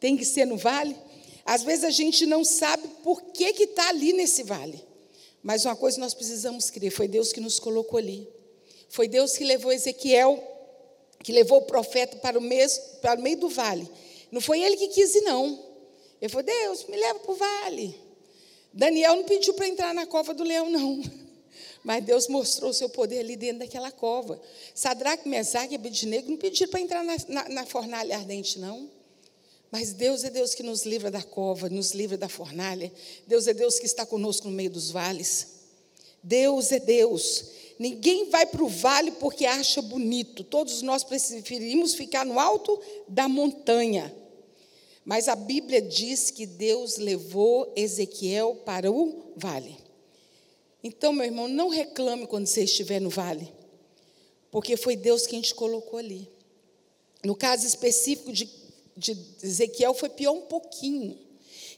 Tem 0.00 0.16
que 0.16 0.24
ser 0.24 0.44
no 0.44 0.56
vale? 0.56 0.96
Às 1.44 1.62
vezes 1.62 1.84
a 1.84 1.90
gente 1.90 2.26
não 2.26 2.44
sabe 2.44 2.86
por 3.02 3.22
que 3.32 3.44
está 3.44 3.88
ali 3.88 4.12
nesse 4.12 4.42
vale. 4.42 4.82
Mas 5.42 5.64
uma 5.64 5.74
coisa 5.74 5.98
nós 5.98 6.14
precisamos 6.14 6.70
crer: 6.70 6.90
foi 6.90 7.08
Deus 7.08 7.32
que 7.32 7.40
nos 7.40 7.58
colocou 7.58 7.98
ali. 7.98 8.28
Foi 8.88 9.08
Deus 9.08 9.36
que 9.36 9.44
levou 9.44 9.72
Ezequiel, 9.72 10.42
que 11.22 11.32
levou 11.32 11.58
o 11.58 11.62
profeta 11.62 12.16
para 12.18 12.38
o, 12.38 12.42
para 13.00 13.18
o 13.18 13.22
meio 13.22 13.38
do 13.38 13.48
vale. 13.48 13.88
Não 14.30 14.40
foi 14.40 14.60
ele 14.60 14.76
que 14.76 14.88
quis 14.88 15.14
ir, 15.14 15.22
não. 15.22 15.58
Ele 16.20 16.28
falou: 16.28 16.44
Deus, 16.44 16.84
me 16.86 16.96
leva 16.96 17.18
para 17.20 17.32
o 17.32 17.34
vale. 17.34 17.94
Daniel 18.72 19.16
não 19.16 19.24
pediu 19.24 19.54
para 19.54 19.68
entrar 19.68 19.94
na 19.94 20.06
cova 20.06 20.34
do 20.34 20.44
leão, 20.44 20.68
não. 20.68 21.02
Mas 21.84 22.04
Deus 22.04 22.28
mostrou 22.28 22.70
o 22.70 22.74
seu 22.74 22.88
poder 22.88 23.18
ali 23.20 23.36
dentro 23.36 23.60
daquela 23.60 23.90
cova. 23.90 24.40
Sadraque, 24.74 25.28
Mesaque 25.28 25.74
e 25.74 25.76
Abednego 25.76 26.30
não 26.30 26.36
pediram 26.36 26.70
para 26.70 26.80
entrar 26.80 27.02
na, 27.02 27.16
na, 27.28 27.48
na 27.48 27.66
fornalha 27.66 28.16
ardente, 28.16 28.58
não. 28.58 28.88
Mas 29.70 29.92
Deus 29.92 30.22
é 30.22 30.30
Deus 30.30 30.54
que 30.54 30.62
nos 30.62 30.84
livra 30.84 31.10
da 31.10 31.22
cova, 31.22 31.68
nos 31.68 31.92
livra 31.92 32.16
da 32.16 32.28
fornalha. 32.28 32.92
Deus 33.26 33.46
é 33.46 33.54
Deus 33.54 33.78
que 33.78 33.86
está 33.86 34.04
conosco 34.04 34.48
no 34.48 34.54
meio 34.54 34.70
dos 34.70 34.90
vales. 34.90 35.48
Deus 36.22 36.70
é 36.70 36.78
Deus. 36.78 37.46
Ninguém 37.78 38.28
vai 38.30 38.46
para 38.46 38.62
o 38.62 38.68
vale 38.68 39.10
porque 39.12 39.44
acha 39.44 39.82
bonito. 39.82 40.44
Todos 40.44 40.82
nós 40.82 41.02
preferimos 41.02 41.94
ficar 41.94 42.24
no 42.24 42.38
alto 42.38 42.78
da 43.08 43.28
montanha. 43.28 44.14
Mas 45.04 45.26
a 45.26 45.34
Bíblia 45.34 45.82
diz 45.82 46.30
que 46.30 46.46
Deus 46.46 46.96
levou 46.96 47.72
Ezequiel 47.74 48.62
para 48.64 48.92
o 48.92 49.32
vale. 49.34 49.81
Então, 50.82 51.12
meu 51.12 51.24
irmão, 51.24 51.46
não 51.48 51.68
reclame 51.68 52.26
quando 52.26 52.46
você 52.46 52.64
estiver 52.64 53.00
no 53.00 53.08
vale, 53.08 53.52
porque 54.50 54.76
foi 54.76 54.96
Deus 54.96 55.26
quem 55.26 55.40
te 55.40 55.54
colocou 55.54 55.98
ali. 55.98 56.28
No 57.24 57.36
caso 57.36 57.66
específico 57.66 58.32
de, 58.32 58.50
de 58.96 59.16
Ezequiel, 59.42 59.94
foi 59.94 60.08
pior 60.08 60.32
um 60.32 60.42
pouquinho. 60.42 61.18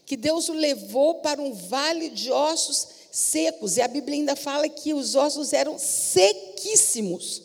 Que 0.05 0.17
Deus 0.17 0.49
o 0.49 0.53
levou 0.53 1.15
para 1.15 1.41
um 1.41 1.53
vale 1.53 2.09
de 2.09 2.31
ossos 2.31 2.87
secos. 3.11 3.77
E 3.77 3.81
a 3.81 3.87
Bíblia 3.87 4.17
ainda 4.17 4.35
fala 4.35 4.67
que 4.67 4.93
os 4.93 5.15
ossos 5.15 5.53
eram 5.53 5.77
sequíssimos. 5.77 7.43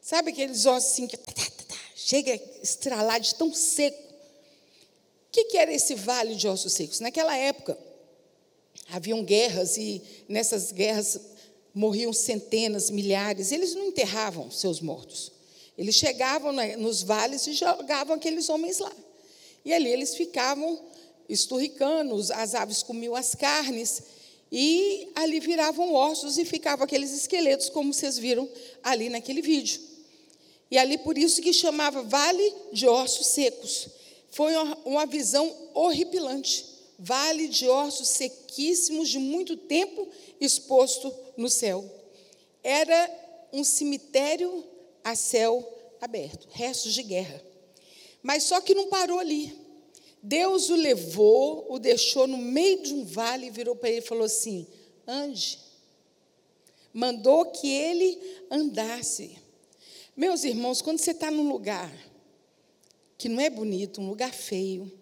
Sabe 0.00 0.30
aqueles 0.30 0.66
ossos 0.66 0.92
assim 0.92 1.06
que 1.06 1.16
tá, 1.16 1.32
tá, 1.32 1.50
tá, 1.68 1.76
chega 1.94 2.32
a 2.32 2.62
estralar 2.62 3.20
de 3.20 3.34
tão 3.34 3.52
seco? 3.52 4.02
O 4.02 5.32
que, 5.32 5.44
que 5.44 5.56
era 5.56 5.72
esse 5.72 5.94
vale 5.94 6.34
de 6.34 6.46
ossos 6.48 6.72
secos? 6.72 7.00
Naquela 7.00 7.36
época, 7.36 7.78
haviam 8.92 9.24
guerras 9.24 9.76
e 9.78 10.02
nessas 10.28 10.70
guerras 10.70 11.18
morriam 11.74 12.12
centenas, 12.12 12.90
milhares. 12.90 13.50
Eles 13.50 13.74
não 13.74 13.86
enterravam 13.86 14.50
seus 14.50 14.80
mortos. 14.80 15.32
Eles 15.76 15.94
chegavam 15.94 16.52
nos 16.78 17.02
vales 17.02 17.46
e 17.46 17.54
jogavam 17.54 18.16
aqueles 18.16 18.48
homens 18.50 18.78
lá. 18.78 18.92
E 19.64 19.72
ali 19.72 19.88
eles 19.88 20.14
ficavam 20.14 20.78
esturricando, 21.28 22.14
as 22.34 22.54
aves 22.54 22.82
comiam 22.82 23.14
as 23.16 23.34
carnes, 23.34 24.02
e 24.50 25.10
ali 25.14 25.40
viravam 25.40 25.94
ossos 25.94 26.36
e 26.36 26.44
ficavam 26.44 26.84
aqueles 26.84 27.10
esqueletos, 27.12 27.70
como 27.70 27.94
vocês 27.94 28.18
viram 28.18 28.46
ali 28.82 29.08
naquele 29.08 29.40
vídeo. 29.40 29.80
E 30.70 30.76
ali 30.76 30.98
por 30.98 31.16
isso 31.16 31.40
que 31.40 31.52
chamava 31.52 32.02
Vale 32.02 32.54
de 32.72 32.86
Ossos 32.86 33.28
Secos. 33.28 33.88
Foi 34.30 34.54
uma, 34.54 34.78
uma 34.84 35.06
visão 35.06 35.50
horripilante. 35.72 36.71
Vale 37.04 37.48
de 37.48 37.68
ossos 37.68 38.06
sequíssimos 38.10 39.08
de 39.08 39.18
muito 39.18 39.56
tempo 39.56 40.06
exposto 40.40 41.12
no 41.36 41.50
céu. 41.50 41.84
Era 42.62 43.48
um 43.52 43.64
cemitério 43.64 44.64
a 45.02 45.16
céu 45.16 45.68
aberto, 46.00 46.46
restos 46.52 46.94
de 46.94 47.02
guerra. 47.02 47.44
Mas 48.22 48.44
só 48.44 48.60
que 48.60 48.72
não 48.72 48.86
parou 48.86 49.18
ali. 49.18 49.52
Deus 50.22 50.70
o 50.70 50.76
levou, 50.76 51.66
o 51.68 51.80
deixou 51.80 52.28
no 52.28 52.38
meio 52.38 52.80
de 52.80 52.94
um 52.94 53.04
vale 53.04 53.48
e 53.48 53.50
virou 53.50 53.74
para 53.74 53.90
ele 53.90 53.98
e 53.98 54.06
falou 54.06 54.22
assim: 54.24 54.64
ande. 55.04 55.58
Mandou 56.94 57.46
que 57.46 57.68
ele 57.68 58.16
andasse. 58.48 59.36
Meus 60.16 60.44
irmãos, 60.44 60.80
quando 60.80 61.00
você 61.00 61.10
está 61.10 61.32
num 61.32 61.48
lugar 61.48 61.92
que 63.18 63.28
não 63.28 63.40
é 63.40 63.50
bonito, 63.50 64.00
um 64.00 64.08
lugar 64.08 64.32
feio, 64.32 65.01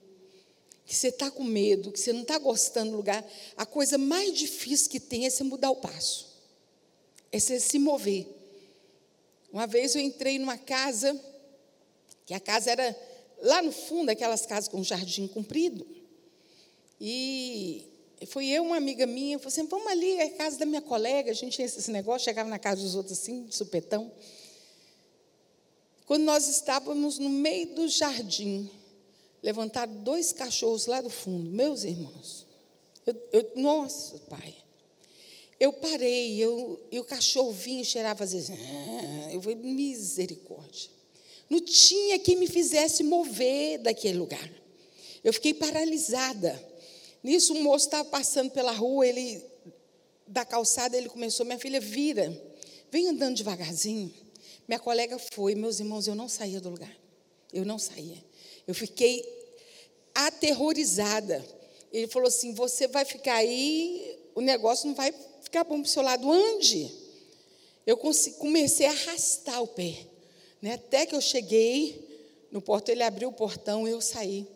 que 0.91 0.97
você 0.97 1.07
está 1.07 1.31
com 1.31 1.45
medo, 1.45 1.93
que 1.93 2.01
você 2.01 2.13
não 2.13 2.23
está 2.23 2.37
gostando 2.37 2.91
do 2.91 2.97
lugar, 2.97 3.25
a 3.57 3.65
coisa 3.65 3.97
mais 3.97 4.37
difícil 4.37 4.91
que 4.91 4.99
tem 4.99 5.25
é 5.25 5.31
você 5.31 5.45
mudar 5.45 5.71
o 5.71 5.77
passo, 5.77 6.27
é 7.31 7.39
você 7.39 7.61
se 7.61 7.79
mover. 7.79 8.27
Uma 9.53 9.69
vez 9.69 9.95
eu 9.95 10.01
entrei 10.01 10.37
numa 10.37 10.59
casa, 10.59 11.17
que 12.27 12.35
a 12.35 12.41
casa 12.41 12.73
era 12.73 12.99
lá 13.41 13.63
no 13.63 13.71
fundo, 13.71 14.11
aquelas 14.11 14.45
casas 14.45 14.67
com 14.67 14.83
jardim 14.83 15.29
comprido, 15.29 15.87
e 17.01 17.87
foi 18.27 18.49
eu, 18.49 18.65
uma 18.65 18.77
amiga 18.77 19.07
minha, 19.07 19.39
falou 19.39 19.53
assim: 19.53 19.69
vamos 19.69 19.87
ali, 19.87 20.17
é 20.17 20.25
a 20.25 20.31
casa 20.31 20.59
da 20.59 20.67
minha 20.67 20.83
colega, 20.83 21.31
a 21.31 21.35
gente 21.35 21.55
tinha 21.55 21.67
esse 21.67 21.89
negócio, 21.93 22.25
chegava 22.25 22.51
na 22.51 22.59
casa 22.59 22.83
dos 22.83 22.97
outros 22.97 23.17
assim, 23.17 23.45
de 23.45 23.55
supetão. 23.55 24.11
Quando 26.05 26.25
nós 26.25 26.49
estávamos 26.49 27.17
no 27.17 27.31
meio 27.31 27.77
do 27.77 27.87
jardim, 27.87 28.69
levantaram 29.43 29.93
dois 30.03 30.33
cachorros 30.33 30.87
lá 30.87 31.01
do 31.01 31.11
fundo, 31.11 31.51
meus 31.51 31.85
irmãos. 31.85 32.47
Eu, 33.07 33.29
eu, 33.33 33.53
nossa, 33.57 34.19
pai. 34.29 34.55
Eu 35.59 35.73
parei, 35.73 36.39
eu, 36.39 36.81
e 36.91 36.99
o 36.99 37.05
cachorro 37.05 37.53
vinha 37.53 37.83
e 37.83 37.85
cheirava 37.85 38.25
às 38.25 38.33
vezes. 38.33 38.51
Ah", 38.51 39.33
eu 39.33 39.43
falei, 39.43 39.57
misericórdia. 39.57 40.91
Não 41.49 41.61
tinha 41.61 42.19
quem 42.19 42.37
me 42.37 42.47
fizesse 42.47 43.03
mover 43.03 43.79
daquele 43.79 44.19
lugar. 44.19 44.51
Eu 45.23 45.33
fiquei 45.33 45.53
paralisada. 45.53 46.59
Nisso, 47.23 47.53
um 47.53 47.63
moço 47.63 47.87
estava 47.87 48.09
passando 48.09 48.51
pela 48.51 48.73
rua, 48.73 49.07
ele, 49.07 49.45
da 50.27 50.45
calçada, 50.45 50.97
ele 50.97 51.09
começou, 51.09 51.45
minha 51.45 51.59
filha, 51.59 51.81
vira, 51.81 52.33
vem 52.91 53.09
andando 53.09 53.37
devagarzinho. 53.37 54.15
Minha 54.67 54.79
colega 54.79 55.19
foi, 55.35 55.55
meus 55.55 55.81
irmãos, 55.81 56.07
eu 56.07 56.15
não 56.15 56.29
saía 56.29 56.61
do 56.61 56.71
lugar. 56.71 56.97
Eu 57.53 57.65
não 57.65 57.79
saía. 57.79 58.25
Eu 58.71 58.75
fiquei 58.75 59.29
aterrorizada. 60.15 61.45
Ele 61.93 62.07
falou 62.07 62.29
assim: 62.29 62.55
você 62.55 62.87
vai 62.87 63.05
ficar 63.05 63.35
aí, 63.35 64.17
o 64.33 64.41
negócio 64.41 64.87
não 64.87 64.95
vai 64.95 65.13
ficar 65.43 65.65
bom 65.65 65.81
para 65.81 65.89
o 65.89 65.91
seu 65.91 66.03
lado. 66.03 66.31
Ande. 66.31 66.89
Eu 67.85 67.97
comecei 67.97 68.87
a 68.87 68.91
arrastar 68.91 69.61
o 69.61 69.67
pé. 69.67 70.07
Né? 70.63 70.75
Até 70.75 71.05
que 71.05 71.17
eu 71.17 71.21
cheguei 71.21 72.09
no 72.53 72.63
portão, 72.63 72.95
ele 72.95 73.03
abriu 73.03 73.31
o 73.31 73.33
portão 73.33 73.89
e 73.89 73.91
eu 73.91 74.01
saí 74.01 74.47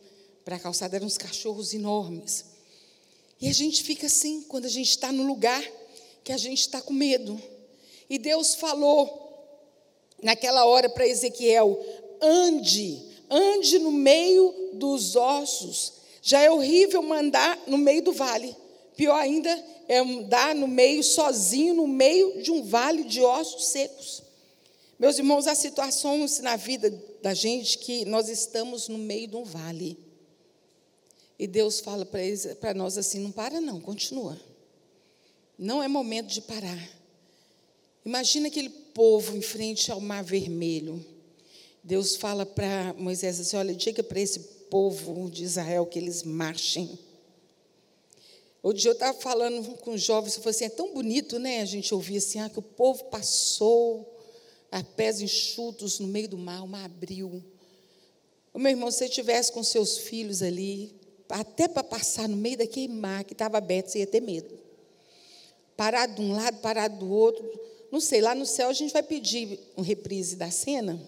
para 0.45 0.55
a 0.55 0.61
calçada. 0.61 0.95
Eram 0.95 1.09
uns 1.09 1.19
cachorros 1.19 1.75
enormes. 1.75 2.45
E 3.41 3.49
a 3.49 3.53
gente 3.53 3.83
fica 3.83 4.07
assim, 4.07 4.43
quando 4.43 4.67
a 4.67 4.71
gente 4.71 4.91
está 4.91 5.11
no 5.11 5.27
lugar 5.27 5.61
que 6.23 6.31
a 6.31 6.37
gente 6.37 6.61
está 6.61 6.81
com 6.81 6.93
medo. 6.93 7.43
E 8.09 8.17
Deus 8.17 8.55
falou 8.55 9.25
naquela 10.23 10.67
hora 10.67 10.89
para 10.89 11.05
Ezequiel: 11.05 11.85
ande, 12.23 13.14
ande 13.31 13.79
no 13.79 13.91
meio 13.91 14.71
dos 14.75 15.17
ossos. 15.17 15.95
Já 16.23 16.41
é 16.41 16.51
horrível 16.51 17.03
mandar 17.03 17.59
no 17.67 17.77
meio 17.77 18.03
do 18.03 18.13
vale. 18.13 18.57
Pior 18.97 19.17
ainda 19.17 19.51
é 19.89 19.99
andar 19.99 20.55
no 20.55 20.67
meio, 20.67 21.03
sozinho, 21.03 21.75
no 21.75 21.87
meio 21.87 22.43
de 22.43 22.51
um 22.51 22.63
vale 22.63 23.05
de 23.05 23.21
ossos 23.21 23.67
secos. 23.67 24.23
Meus 24.99 25.19
irmãos, 25.19 25.47
há 25.47 25.55
situações 25.55 26.39
na 26.39 26.57
vida 26.57 26.91
da 27.21 27.35
gente 27.35 27.79
que 27.79 28.05
nós 28.05 28.29
estamos 28.29 28.89
no 28.89 28.99
meio 28.99 29.29
de 29.29 29.37
um 29.37 29.45
vale. 29.45 29.99
E 31.39 31.47
Deus 31.47 31.81
fala 31.81 32.09
para 32.61 32.75
nós 32.75 32.97
assim: 32.97 33.19
não 33.19 33.33
para, 33.33 33.61
não, 33.61 33.81
continua. 33.81 34.41
Não 35.59 35.83
é 35.83 35.89
momento 35.89 36.29
de 36.29 36.41
parar. 36.41 36.89
Imagina 38.05 38.49
aquele 38.49 38.69
povo 38.69 39.37
em 39.37 39.43
frente 39.43 39.91
ao 39.91 40.01
Mar 40.01 40.23
Vermelho. 40.23 41.05
Deus 41.85 42.17
fala 42.17 42.47
para 42.47 42.95
Moisés 42.95 43.39
assim: 43.39 43.59
olha, 43.59 43.75
diga 43.75 44.03
para 44.03 44.19
esse 44.19 44.41
povo 44.71 45.31
de 45.31 45.45
Israel 45.45 45.85
que 45.85 45.99
eles 45.99 46.23
marchem. 46.23 46.99
Outro 48.63 48.81
dia 48.81 48.91
eu 48.91 48.95
estava 48.95 49.19
falando 49.21 49.77
com 49.77 49.93
os 49.93 50.03
jovens, 50.03 50.35
eu 50.35 50.43
falei 50.43 50.57
assim: 50.57 50.65
é 50.65 50.71
tão 50.71 50.95
bonito, 50.95 51.39
né? 51.39 51.61
A 51.61 51.67
gente 51.67 51.93
ouvir 51.93 52.17
assim, 52.17 52.41
ah, 52.41 52.49
que 52.49 52.59
o 52.59 52.63
povo 52.63 53.05
passou 53.05 54.19
a 54.73 54.83
pés 54.83 55.21
enxutos 55.21 56.01
no 56.01 56.09
meio 56.09 56.27
do 56.27 56.39
mar, 56.39 56.63
o 56.63 56.67
mar 56.67 56.87
abriu. 56.87 57.45
O 58.55 58.59
meu 58.59 58.71
irmão, 58.71 58.91
se 58.91 58.99
você 58.99 59.05
estivesse 59.05 59.53
com 59.53 59.63
seus 59.63 59.99
filhos 59.99 60.43
ali, 60.43 60.95
até 61.29 61.69
para 61.69 61.85
passar 61.85 62.27
no 62.27 62.37
meio 62.37 62.57
daquele 62.57 62.89
mar 62.89 63.25
que 63.25 63.35
estava 63.35 63.59
aberto, 63.59 63.89
você 63.89 63.99
ia 63.99 64.07
ter 64.07 64.23
medo. 64.23 64.59
Parado 65.77 66.15
de 66.15 66.23
um 66.23 66.33
lado, 66.33 66.61
parado 66.61 66.99
do 66.99 67.11
outro 67.11 67.45
não 67.95 68.01
sei, 68.01 68.21
lá 68.21 68.35
no 68.35 68.45
céu 68.45 68.71
a 68.71 68.73
gente 68.73 68.93
vai 68.93 69.05
pedir 69.05 69.61
um 69.77 69.81
reprise 69.81 70.35
da 70.35 70.51
cena 70.51 71.01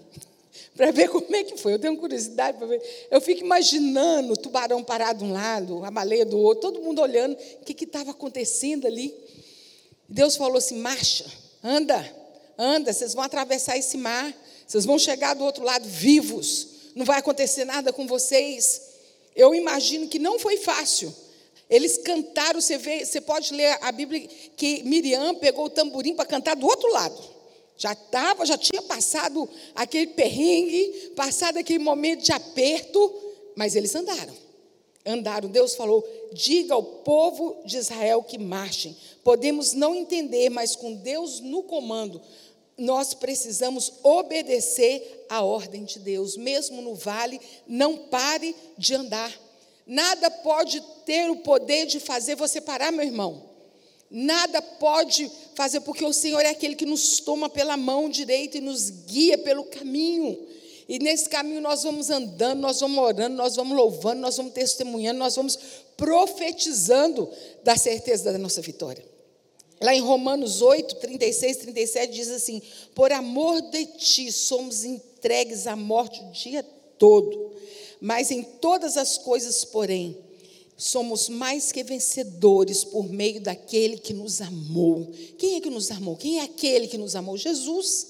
para 0.76 0.90
ver 0.90 1.08
como 1.08 1.34
é 1.34 1.44
que 1.44 1.56
foi. 1.56 1.74
Eu 1.74 1.78
tenho 1.78 1.96
curiosidade 1.96 2.58
para 2.58 2.66
ver. 2.66 3.08
Eu 3.10 3.20
fico 3.20 3.40
imaginando 3.40 4.32
o 4.32 4.36
tubarão 4.36 4.82
parado 4.82 5.20
de 5.20 5.24
um 5.24 5.32
lado, 5.32 5.84
a 5.84 5.90
baleia 5.90 6.24
do 6.24 6.38
outro, 6.38 6.72
todo 6.72 6.82
mundo 6.82 7.00
olhando 7.00 7.36
o 7.60 7.64
que 7.64 7.84
estava 7.84 8.10
acontecendo 8.10 8.86
ali. 8.86 9.14
Deus 10.08 10.36
falou 10.36 10.58
assim: 10.58 10.78
marcha, 10.78 11.24
anda, 11.62 12.14
anda, 12.58 12.92
vocês 12.92 13.14
vão 13.14 13.24
atravessar 13.24 13.76
esse 13.76 13.96
mar, 13.96 14.34
vocês 14.66 14.84
vão 14.84 14.98
chegar 14.98 15.34
do 15.34 15.44
outro 15.44 15.64
lado 15.64 15.88
vivos, 15.88 16.68
não 16.94 17.04
vai 17.04 17.18
acontecer 17.18 17.64
nada 17.64 17.92
com 17.92 18.06
vocês. 18.06 18.82
Eu 19.34 19.54
imagino 19.54 20.08
que 20.08 20.18
não 20.18 20.38
foi 20.38 20.56
fácil. 20.56 21.14
Eles 21.68 21.98
cantaram, 21.98 22.60
você, 22.60 22.78
vê, 22.78 23.04
você 23.04 23.20
pode 23.20 23.52
ler 23.52 23.76
a 23.82 23.90
Bíblia 23.90 24.26
que 24.56 24.82
Miriam 24.84 25.34
pegou 25.34 25.66
o 25.66 25.70
tamborim 25.70 26.14
para 26.14 26.24
cantar 26.24 26.54
do 26.54 26.66
outro 26.66 26.90
lado. 26.92 27.35
Já 27.76 27.92
estava, 27.92 28.46
já 28.46 28.56
tinha 28.56 28.80
passado 28.82 29.48
aquele 29.74 30.08
perrengue, 30.08 31.12
passado 31.14 31.58
aquele 31.58 31.78
momento 31.78 32.22
de 32.22 32.32
aperto, 32.32 33.14
mas 33.54 33.76
eles 33.76 33.94
andaram. 33.94 34.34
Andaram. 35.04 35.48
Deus 35.48 35.74
falou: 35.74 36.04
diga 36.32 36.74
ao 36.74 36.82
povo 36.82 37.62
de 37.64 37.76
Israel 37.76 38.22
que 38.22 38.38
marchem. 38.38 38.96
Podemos 39.22 39.72
não 39.72 39.94
entender, 39.94 40.48
mas 40.48 40.74
com 40.74 40.94
Deus 40.94 41.40
no 41.40 41.62
comando, 41.64 42.20
nós 42.78 43.14
precisamos 43.14 43.92
obedecer 44.02 45.26
à 45.28 45.42
ordem 45.42 45.84
de 45.84 45.98
Deus. 45.98 46.36
Mesmo 46.36 46.80
no 46.80 46.94
vale, 46.94 47.40
não 47.66 47.96
pare 47.96 48.54
de 48.76 48.94
andar. 48.94 49.32
Nada 49.86 50.30
pode 50.30 50.80
ter 51.04 51.30
o 51.30 51.36
poder 51.36 51.86
de 51.86 52.00
fazer 52.00 52.34
você 52.34 52.60
parar, 52.60 52.90
meu 52.90 53.04
irmão. 53.04 53.55
Nada 54.10 54.62
pode 54.62 55.30
fazer, 55.54 55.80
porque 55.80 56.04
o 56.04 56.12
Senhor 56.12 56.40
é 56.40 56.50
aquele 56.50 56.74
que 56.74 56.86
nos 56.86 57.20
toma 57.20 57.48
pela 57.48 57.76
mão 57.76 58.08
direita 58.08 58.58
e 58.58 58.60
nos 58.60 58.90
guia 58.90 59.36
pelo 59.38 59.64
caminho. 59.64 60.38
E 60.88 60.98
nesse 60.98 61.28
caminho 61.28 61.60
nós 61.60 61.82
vamos 61.82 62.10
andando, 62.10 62.60
nós 62.60 62.80
vamos 62.80 62.98
orando, 62.98 63.36
nós 63.36 63.56
vamos 63.56 63.76
louvando, 63.76 64.20
nós 64.20 64.36
vamos 64.36 64.52
testemunhando, 64.52 65.18
nós 65.18 65.34
vamos 65.34 65.58
profetizando 65.96 67.28
da 67.64 67.76
certeza 67.76 68.32
da 68.32 68.38
nossa 68.38 68.60
vitória. 68.60 69.04
Lá 69.80 69.94
em 69.94 70.00
Romanos 70.00 70.62
8, 70.62 70.96
36, 70.96 71.56
37 71.58 72.12
diz 72.12 72.30
assim: 72.30 72.62
Por 72.94 73.12
amor 73.12 73.60
de 73.62 73.84
ti 73.86 74.30
somos 74.30 74.84
entregues 74.84 75.66
à 75.66 75.74
morte 75.74 76.20
o 76.22 76.30
dia 76.30 76.62
todo 76.96 77.56
mas 78.00 78.30
em 78.30 78.42
todas 78.42 78.96
as 78.96 79.18
coisas, 79.18 79.64
porém, 79.64 80.16
somos 80.76 81.28
mais 81.28 81.72
que 81.72 81.82
vencedores 81.82 82.84
por 82.84 83.08
meio 83.08 83.40
daquele 83.40 83.96
que 83.96 84.12
nos 84.12 84.40
amou. 84.40 85.10
Quem 85.38 85.56
é 85.56 85.60
que 85.60 85.70
nos 85.70 85.90
amou? 85.90 86.16
Quem 86.16 86.38
é 86.38 86.42
aquele 86.42 86.86
que 86.86 86.98
nos 86.98 87.16
amou? 87.16 87.36
Jesus. 87.36 88.08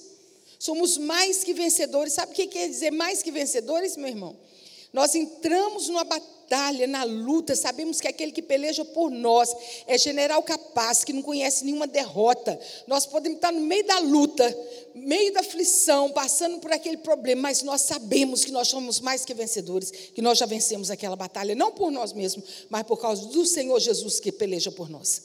Somos 0.59 0.99
mais 0.99 1.45
que 1.45 1.55
vencedores. 1.55 2.15
Sabe 2.15 2.33
o 2.33 2.35
que 2.35 2.47
quer 2.47 2.69
dizer 2.69 2.91
mais 2.91 3.23
que 3.23 3.31
vencedores, 3.31 3.97
meu 3.97 4.09
irmão? 4.09 4.37
Nós 4.93 5.15
entramos 5.15 5.89
numa 5.89 6.05
batalha 6.05 6.36
batalha, 6.47 6.87
na 6.87 7.03
luta, 7.03 7.57
sabemos 7.57 8.01
que 8.01 8.07
aquele 8.07 8.31
que 8.31 8.41
peleja 8.41 8.85
por 8.85 9.11
nós 9.11 9.53
é 9.87 9.99
general 9.99 10.43
capaz, 10.45 11.03
que 11.03 11.13
não 11.13 11.21
conhece 11.21 11.65
nenhuma 11.65 11.89
derrota. 11.89 12.59
Nós 12.87 13.05
podemos 13.05 13.39
estar 13.39 13.53
no 13.53 13.61
meio 13.61 13.85
da 13.85 13.99
luta, 13.99 14.57
meio 14.95 15.33
da 15.33 15.41
aflição, 15.41 16.11
passando 16.11 16.61
por 16.61 16.73
aquele 16.73 16.99
problema, 16.99 17.43
mas 17.43 17.63
nós 17.63 17.83
sabemos 17.83 18.45
que 18.45 18.53
nós 18.53 18.69
somos 18.69 19.01
mais 19.01 19.25
que 19.25 19.35
vencedores, 19.35 19.91
que 19.91 20.23
nós 20.23 20.39
já 20.39 20.47
vencemos 20.47 20.89
aquela 20.89 21.17
batalha, 21.17 21.55
não 21.55 21.73
por 21.73 21.91
nós 21.91 22.13
mesmos, 22.13 22.67
mas 22.71 22.85
por 22.85 22.99
causa 22.99 23.27
do 23.27 23.45
Senhor 23.45 23.81
Jesus 23.81 24.21
que 24.21 24.31
peleja 24.31 24.71
por 24.71 24.89
nós, 24.89 25.23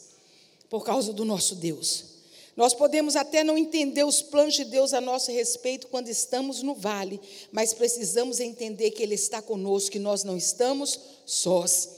por 0.70 0.84
causa 0.84 1.14
do 1.14 1.24
nosso 1.24 1.54
Deus. 1.56 2.11
Nós 2.56 2.74
podemos 2.74 3.16
até 3.16 3.44
não 3.44 3.58
entender 3.58 4.04
os 4.04 4.22
planos 4.22 4.56
de 4.56 4.66
Deus 4.66 4.94
a 4.94 5.00
nosso 5.00 5.32
respeito 5.32 5.88
quando 5.88 6.10
estamos 6.10 6.62
no 6.62 6.76
vale, 6.76 7.20
mas 7.52 7.74
precisamos 7.74 8.40
entender 8.40 8.92
que 8.92 9.02
Ele 9.02 9.16
está 9.16 9.42
conosco, 9.42 9.92
que 9.92 10.00
nós 10.00 10.24
não 10.24 10.36
estamos 10.36 11.00
sós. 11.26 11.90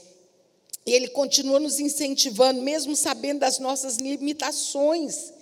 E 0.86 0.92
Ele 0.92 1.08
continua 1.08 1.58
nos 1.58 1.80
incentivando, 1.80 2.62
mesmo 2.62 2.94
sabendo 2.94 3.40
das 3.40 3.58
nossas 3.58 3.96
limitações. 3.96 5.32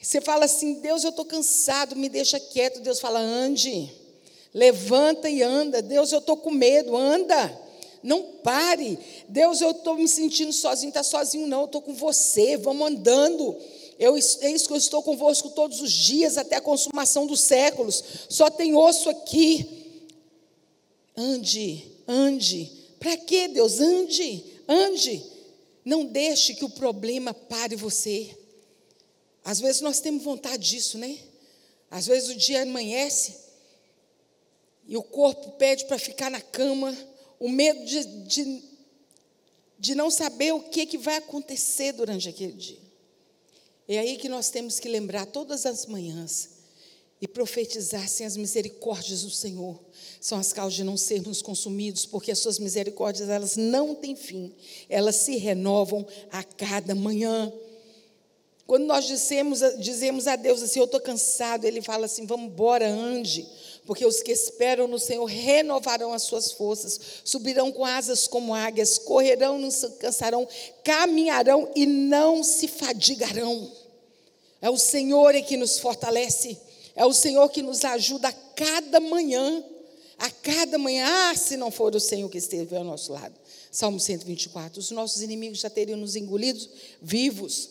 Você 0.00 0.20
fala 0.20 0.44
assim: 0.44 0.74
Deus, 0.74 1.02
eu 1.02 1.10
estou 1.10 1.24
cansado, 1.24 1.96
me 1.96 2.08
deixa 2.08 2.38
quieto. 2.38 2.80
Deus 2.80 3.00
fala: 3.00 3.20
ande, 3.20 3.90
levanta 4.52 5.30
e 5.30 5.42
anda. 5.42 5.80
Deus, 5.80 6.12
eu 6.12 6.18
estou 6.18 6.36
com 6.36 6.50
medo, 6.50 6.96
anda. 6.96 7.58
Não 8.02 8.22
pare. 8.22 8.98
Deus, 9.28 9.60
eu 9.60 9.70
estou 9.70 9.96
me 9.96 10.08
sentindo 10.08 10.52
sozinho. 10.52 10.90
Está 10.90 11.02
sozinho, 11.02 11.46
não. 11.46 11.60
Eu 11.60 11.66
estou 11.66 11.82
com 11.82 11.94
você. 11.94 12.56
Vamos 12.56 12.86
andando. 12.86 13.56
Eu, 13.98 14.16
é 14.16 14.50
isso 14.50 14.68
que 14.68 14.72
eu 14.72 14.76
estou 14.76 15.02
convosco 15.02 15.50
todos 15.50 15.80
os 15.80 15.90
dias, 15.90 16.38
até 16.38 16.56
a 16.56 16.60
consumação 16.60 17.26
dos 17.26 17.40
séculos. 17.40 18.02
Só 18.28 18.48
tem 18.48 18.74
osso 18.74 19.10
aqui. 19.10 20.02
Ande, 21.16 21.84
ande. 22.06 22.70
Para 23.00 23.16
que, 23.16 23.48
Deus? 23.48 23.80
Ande, 23.80 24.44
ande. 24.68 25.24
Não 25.84 26.04
deixe 26.04 26.54
que 26.54 26.64
o 26.64 26.70
problema 26.70 27.34
pare 27.34 27.74
você. 27.74 28.36
Às 29.44 29.58
vezes 29.58 29.80
nós 29.80 29.98
temos 29.98 30.22
vontade 30.22 30.70
disso, 30.70 30.96
né? 30.96 31.18
Às 31.90 32.06
vezes 32.06 32.28
o 32.28 32.34
dia 32.34 32.62
amanhece 32.62 33.34
e 34.86 34.96
o 34.96 35.02
corpo 35.02 35.52
pede 35.52 35.86
para 35.86 35.98
ficar 35.98 36.30
na 36.30 36.40
cama, 36.40 36.96
o 37.40 37.48
medo 37.48 37.84
de, 37.84 38.04
de, 38.04 38.62
de 39.78 39.94
não 39.94 40.10
saber 40.10 40.52
o 40.52 40.60
que, 40.60 40.86
que 40.86 40.98
vai 40.98 41.16
acontecer 41.16 41.92
durante 41.92 42.28
aquele 42.28 42.52
dia. 42.52 42.87
É 43.88 43.98
aí 43.98 44.18
que 44.18 44.28
nós 44.28 44.50
temos 44.50 44.78
que 44.78 44.86
lembrar 44.86 45.24
todas 45.24 45.64
as 45.64 45.86
manhãs 45.86 46.50
e 47.20 47.26
profetizar 47.26 48.06
sem 48.06 48.26
as 48.26 48.36
misericórdias 48.36 49.22
do 49.22 49.30
Senhor. 49.30 49.80
São 50.20 50.38
as 50.38 50.52
causas 50.52 50.74
de 50.74 50.84
não 50.84 50.96
sermos 50.96 51.40
consumidos, 51.40 52.04
porque 52.04 52.30
as 52.30 52.38
suas 52.38 52.58
misericórdias, 52.58 53.30
elas 53.30 53.56
não 53.56 53.94
têm 53.94 54.14
fim. 54.14 54.52
Elas 54.90 55.16
se 55.16 55.36
renovam 55.36 56.06
a 56.30 56.44
cada 56.44 56.94
manhã. 56.94 57.50
Quando 58.66 58.84
nós 58.84 59.06
dizemos, 59.06 59.60
dizemos 59.78 60.26
a 60.26 60.36
Deus 60.36 60.62
assim, 60.62 60.78
eu 60.78 60.84
estou 60.84 61.00
cansado, 61.00 61.64
Ele 61.64 61.80
fala 61.80 62.04
assim, 62.04 62.26
vamos 62.26 62.52
embora, 62.52 62.86
ande 62.86 63.48
porque 63.88 64.04
os 64.04 64.20
que 64.20 64.30
esperam 64.30 64.86
no 64.86 64.98
Senhor 64.98 65.24
renovarão 65.24 66.12
as 66.12 66.24
suas 66.24 66.52
forças, 66.52 67.00
subirão 67.24 67.72
com 67.72 67.86
asas 67.86 68.28
como 68.28 68.54
águias, 68.54 68.98
correrão, 68.98 69.58
não 69.58 69.70
se 69.70 69.88
cansarão, 69.92 70.46
caminharão 70.84 71.72
e 71.74 71.86
não 71.86 72.44
se 72.44 72.68
fadigarão. 72.68 73.72
É 74.60 74.68
o 74.68 74.76
Senhor 74.76 75.32
que 75.42 75.56
nos 75.56 75.78
fortalece, 75.78 76.58
é 76.94 77.04
o 77.04 77.12
Senhor 77.12 77.48
que 77.48 77.62
nos 77.62 77.84
ajuda 77.84 78.28
a 78.28 78.32
cada 78.32 78.98
manhã, 78.98 79.62
a 80.18 80.30
cada 80.30 80.78
manhã. 80.78 81.06
Ah, 81.06 81.36
se 81.36 81.56
não 81.56 81.70
for 81.70 81.94
o 81.94 82.00
Senhor 82.00 82.28
que 82.28 82.38
esteve 82.38 82.76
ao 82.76 82.82
nosso 82.82 83.12
lado. 83.12 83.34
Salmo 83.70 84.00
124. 84.00 84.80
Os 84.80 84.90
nossos 84.90 85.22
inimigos 85.22 85.60
já 85.60 85.70
teriam 85.70 85.98
nos 85.98 86.16
engolidos 86.16 86.68
vivos. 87.00 87.70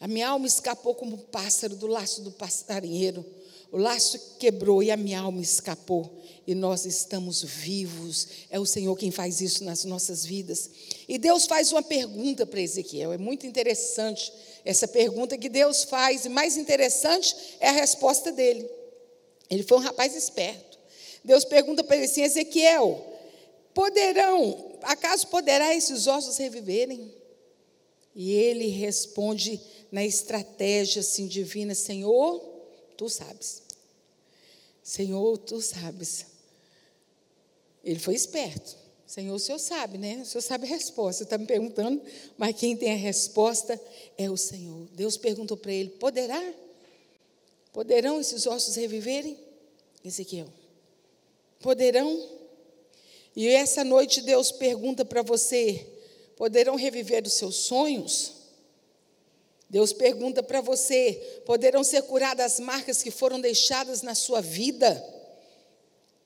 A 0.00 0.08
minha 0.08 0.28
alma 0.28 0.46
escapou 0.46 0.94
como 0.94 1.16
um 1.16 1.18
pássaro 1.18 1.76
do 1.76 1.86
laço 1.86 2.22
do 2.22 2.30
passarinheiro. 2.30 3.24
O 3.70 3.76
laço 3.76 4.18
quebrou 4.38 4.82
e 4.82 4.90
a 4.90 4.96
minha 4.96 5.20
alma 5.20 5.42
escapou. 5.42 6.10
E 6.46 6.54
nós 6.54 6.86
estamos 6.86 7.42
vivos. 7.42 8.26
É 8.48 8.58
o 8.58 8.64
Senhor 8.64 8.96
quem 8.96 9.10
faz 9.10 9.40
isso 9.40 9.62
nas 9.64 9.84
nossas 9.84 10.24
vidas. 10.24 10.70
E 11.06 11.18
Deus 11.18 11.46
faz 11.46 11.70
uma 11.70 11.82
pergunta 11.82 12.46
para 12.46 12.60
Ezequiel. 12.60 13.12
É 13.12 13.18
muito 13.18 13.46
interessante 13.46 14.32
essa 14.68 14.86
pergunta 14.86 15.38
que 15.38 15.48
Deus 15.48 15.84
faz. 15.84 16.26
E 16.26 16.28
mais 16.28 16.58
interessante 16.58 17.34
é 17.58 17.70
a 17.70 17.72
resposta 17.72 18.30
dele. 18.30 18.68
Ele 19.48 19.62
foi 19.62 19.78
um 19.78 19.80
rapaz 19.80 20.14
esperto. 20.14 20.78
Deus 21.24 21.42
pergunta 21.42 21.82
para 21.82 21.96
ele 21.96 22.04
assim: 22.04 22.20
Ezequiel, 22.20 23.02
poderão, 23.72 24.76
acaso 24.82 25.26
poderá 25.28 25.74
esses 25.74 26.06
ossos 26.06 26.36
reviverem? 26.36 27.14
E 28.14 28.30
ele 28.34 28.66
responde 28.68 29.58
na 29.90 30.04
estratégia 30.04 31.00
assim 31.00 31.26
divina: 31.26 31.74
Senhor, 31.74 32.38
tu 32.94 33.08
sabes. 33.08 33.62
Senhor, 34.82 35.38
tu 35.38 35.62
sabes. 35.62 36.26
Ele 37.82 37.98
foi 37.98 38.14
esperto. 38.14 38.76
Senhor, 39.08 39.34
o 39.34 39.38
Senhor 39.38 39.58
sabe, 39.58 39.96
né? 39.96 40.20
O 40.20 40.26
Senhor 40.26 40.42
sabe 40.42 40.66
a 40.66 40.68
resposta. 40.68 41.22
Está 41.22 41.38
me 41.38 41.46
perguntando, 41.46 42.02
mas 42.36 42.54
quem 42.54 42.76
tem 42.76 42.92
a 42.92 42.96
resposta 42.96 43.80
é 44.18 44.30
o 44.30 44.36
Senhor. 44.36 44.86
Deus 44.92 45.16
perguntou 45.16 45.56
para 45.56 45.72
ele: 45.72 45.88
poderá? 45.88 46.42
Poderão 47.72 48.20
esses 48.20 48.46
ossos 48.46 48.76
reviverem? 48.76 49.38
Ezequiel. 50.04 50.48
Poderão? 51.58 52.22
E 53.34 53.48
essa 53.48 53.82
noite 53.82 54.20
Deus 54.20 54.52
pergunta 54.52 55.06
para 55.06 55.22
você: 55.22 55.86
poderão 56.36 56.76
reviver 56.76 57.26
os 57.26 57.32
seus 57.32 57.56
sonhos? 57.56 58.34
Deus 59.70 59.90
pergunta 59.90 60.42
para 60.42 60.60
você: 60.60 61.42
poderão 61.46 61.82
ser 61.82 62.02
curadas 62.02 62.44
as 62.44 62.60
marcas 62.60 63.02
que 63.02 63.10
foram 63.10 63.40
deixadas 63.40 64.02
na 64.02 64.14
sua 64.14 64.42
vida? 64.42 65.02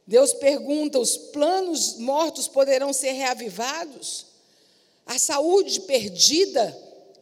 Deus 0.07 0.33
pergunta: 0.35 0.99
os 0.99 1.17
planos 1.17 1.97
mortos 1.99 2.49
poderão 2.49 2.93
ser 2.93 3.13
reavivados? 3.13 4.27
A 5.07 5.19
saúde 5.19 5.81
perdida 5.83 6.71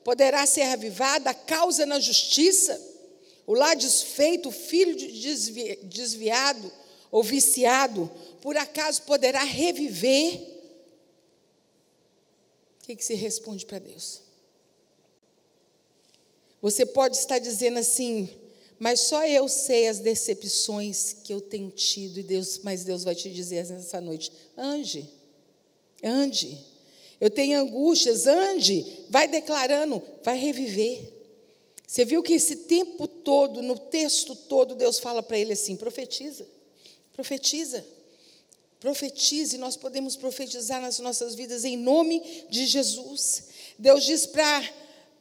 poderá 0.05 0.47
ser 0.47 0.63
reavivada? 0.63 1.31
A 1.31 1.35
causa 1.35 1.87
na 1.87 1.99
justiça? 1.99 2.81
O 3.47 3.55
lar 3.55 3.75
desfeito, 3.75 4.49
o 4.49 4.53
filho 4.53 4.97
desviado 5.83 6.73
ou 7.11 7.23
viciado, 7.23 8.11
por 8.41 8.57
acaso 8.57 9.03
poderá 9.03 9.43
reviver? 9.43 10.35
O 12.81 12.87
que, 12.87 12.97
que 12.97 13.05
se 13.05 13.15
responde 13.15 13.67
para 13.67 13.79
Deus? 13.79 14.23
Você 16.63 16.85
pode 16.85 17.17
estar 17.17 17.39
dizendo 17.39 17.79
assim, 17.79 18.29
mas 18.81 19.01
só 19.01 19.27
eu 19.27 19.47
sei 19.47 19.89
as 19.89 19.99
decepções 19.99 21.15
que 21.23 21.35
eu 21.35 21.41
tenho 21.43 21.71
tido, 21.71 22.19
e 22.19 22.23
Deus, 22.23 22.61
mas 22.63 22.83
Deus 22.83 23.05
vai 23.05 23.15
te 23.15 23.29
dizer 23.31 23.67
nessa 23.69 24.01
noite: 24.01 24.33
ande, 24.57 25.07
ande. 26.03 26.59
Eu 27.21 27.29
tenho 27.29 27.61
angústias, 27.61 28.27
ande, 28.27 28.87
vai 29.11 29.29
declarando, 29.29 30.03
vai 30.25 30.39
reviver. 30.39 31.13
Você 31.87 32.07
viu 32.07 32.23
que 32.23 32.33
esse 32.33 32.57
tempo 32.57 33.07
todo, 33.07 33.61
no 33.61 33.79
texto 33.79 34.35
todo, 34.35 34.75
Deus 34.75 34.99
fala 34.99 35.23
para 35.23 35.39
ele 35.39 35.53
assim: 35.53 35.77
profetiza, 35.77 36.49
profetiza, 37.13 37.85
profetize. 38.81 39.59
Nós 39.59 39.77
podemos 39.77 40.17
profetizar 40.17 40.81
nas 40.81 40.99
nossas 41.01 41.35
vidas 41.35 41.67
em 41.67 41.77
nome 41.77 42.23
de 42.49 42.65
Jesus. 42.65 43.45
Deus 43.79 44.05
diz 44.05 44.25
para 44.25 44.67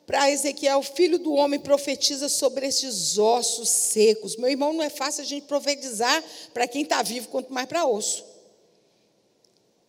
para 0.10 0.32
Ezequiel, 0.32 0.82
filho 0.82 1.20
do 1.20 1.34
homem, 1.34 1.60
profetiza 1.60 2.28
sobre 2.30 2.66
estes 2.66 3.20
ossos 3.20 3.70
secos. 3.70 4.36
Meu 4.38 4.50
irmão, 4.50 4.74
não 4.74 4.82
é 4.82 4.90
fácil 4.90 5.22
a 5.22 5.24
gente 5.26 5.46
profetizar 5.46 6.24
para 6.52 6.68
quem 6.68 6.82
está 6.82 7.04
vivo, 7.04 7.28
quanto 7.28 7.54
mais 7.54 7.68
para 7.68 7.86
osso. 7.86 8.26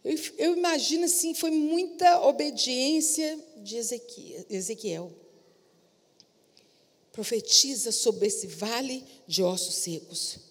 Eu, 0.04 0.18
eu, 0.36 0.56
imagino 0.58 1.06
assim, 1.06 1.32
foi 1.32 1.50
muita 1.50 2.20
obediência 2.20 3.38
de 3.62 3.78
Ezequiel. 4.50 5.10
Profetiza 7.10 7.90
sobre 7.90 8.26
esse 8.26 8.46
vale 8.46 9.02
de 9.26 9.42
ossos 9.42 9.76
secos. 9.76 10.49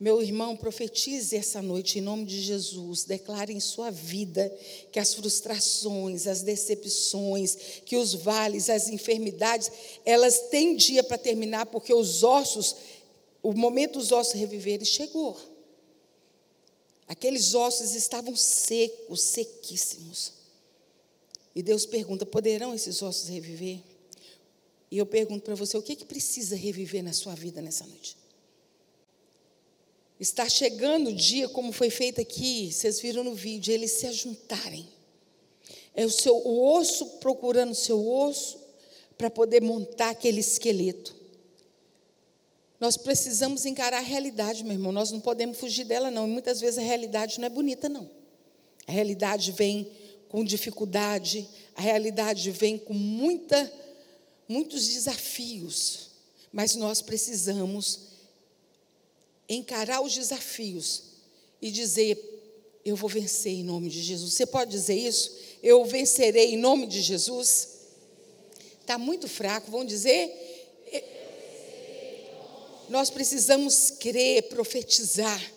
Meu 0.00 0.22
irmão, 0.22 0.56
profetize 0.56 1.36
essa 1.36 1.60
noite 1.60 1.98
em 1.98 2.00
nome 2.00 2.24
de 2.24 2.40
Jesus. 2.40 3.04
Declare 3.04 3.52
em 3.52 3.60
sua 3.60 3.90
vida 3.90 4.48
que 4.90 4.98
as 4.98 5.12
frustrações, 5.12 6.26
as 6.26 6.40
decepções, 6.40 7.54
que 7.84 7.98
os 7.98 8.14
vales, 8.14 8.70
as 8.70 8.88
enfermidades, 8.88 9.70
elas 10.02 10.48
têm 10.48 10.74
dia 10.74 11.04
para 11.04 11.18
terminar, 11.18 11.66
porque 11.66 11.92
os 11.92 12.22
ossos, 12.22 12.76
o 13.42 13.52
momento 13.52 13.98
dos 13.98 14.10
ossos 14.10 14.32
reviverem 14.32 14.86
chegou. 14.86 15.38
Aqueles 17.06 17.52
ossos 17.52 17.94
estavam 17.94 18.34
secos, 18.34 19.20
sequíssimos. 19.20 20.32
E 21.54 21.62
Deus 21.62 21.84
pergunta: 21.84 22.24
poderão 22.24 22.74
esses 22.74 23.02
ossos 23.02 23.28
reviver? 23.28 23.80
E 24.90 24.96
eu 24.96 25.04
pergunto 25.04 25.44
para 25.44 25.54
você: 25.54 25.76
o 25.76 25.82
que, 25.82 25.92
é 25.92 25.96
que 25.96 26.06
precisa 26.06 26.56
reviver 26.56 27.02
na 27.02 27.12
sua 27.12 27.34
vida 27.34 27.60
nessa 27.60 27.86
noite? 27.86 28.19
Está 30.20 30.46
chegando 30.50 31.08
o 31.08 31.14
dia, 31.14 31.48
como 31.48 31.72
foi 31.72 31.88
feito 31.88 32.20
aqui, 32.20 32.70
vocês 32.70 33.00
viram 33.00 33.24
no 33.24 33.34
vídeo, 33.34 33.72
eles 33.72 33.92
se 33.92 34.06
ajuntarem. 34.06 34.86
É 35.94 36.04
o 36.04 36.10
seu 36.10 36.36
o 36.36 36.76
osso 36.76 37.06
procurando 37.18 37.70
o 37.70 37.74
seu 37.74 38.06
osso 38.06 38.60
para 39.16 39.30
poder 39.30 39.62
montar 39.62 40.10
aquele 40.10 40.40
esqueleto. 40.40 41.16
Nós 42.78 42.98
precisamos 42.98 43.64
encarar 43.64 43.96
a 43.96 44.02
realidade, 44.02 44.62
meu 44.62 44.74
irmão. 44.74 44.92
Nós 44.92 45.10
não 45.10 45.20
podemos 45.20 45.58
fugir 45.58 45.84
dela, 45.84 46.10
não. 46.10 46.28
E 46.28 46.30
muitas 46.30 46.60
vezes 46.60 46.78
a 46.78 46.82
realidade 46.82 47.40
não 47.40 47.46
é 47.46 47.50
bonita, 47.50 47.88
não. 47.88 48.10
A 48.86 48.92
realidade 48.92 49.52
vem 49.52 49.90
com 50.28 50.44
dificuldade, 50.44 51.48
a 51.74 51.80
realidade 51.80 52.50
vem 52.50 52.76
com 52.76 52.94
muita 52.94 53.70
muitos 54.46 54.86
desafios, 54.88 56.10
mas 56.52 56.74
nós 56.74 57.00
precisamos 57.00 58.09
encarar 59.54 60.00
os 60.00 60.14
desafios 60.14 61.02
e 61.60 61.70
dizer: 61.70 62.18
Eu 62.84 62.96
vou 62.96 63.10
vencer 63.10 63.52
em 63.52 63.64
nome 63.64 63.90
de 63.90 64.00
Jesus. 64.00 64.32
Você 64.32 64.46
pode 64.46 64.70
dizer 64.70 64.94
isso? 64.94 65.36
Eu 65.62 65.84
vencerei 65.84 66.54
em 66.54 66.56
nome 66.56 66.86
de 66.86 67.02
Jesus? 67.02 67.68
Está 68.80 68.96
muito 68.96 69.28
fraco, 69.28 69.70
vão 69.70 69.84
dizer? 69.84 70.30
Nós 72.88 73.10
precisamos 73.10 73.90
crer, 73.90 74.44
profetizar. 74.44 75.52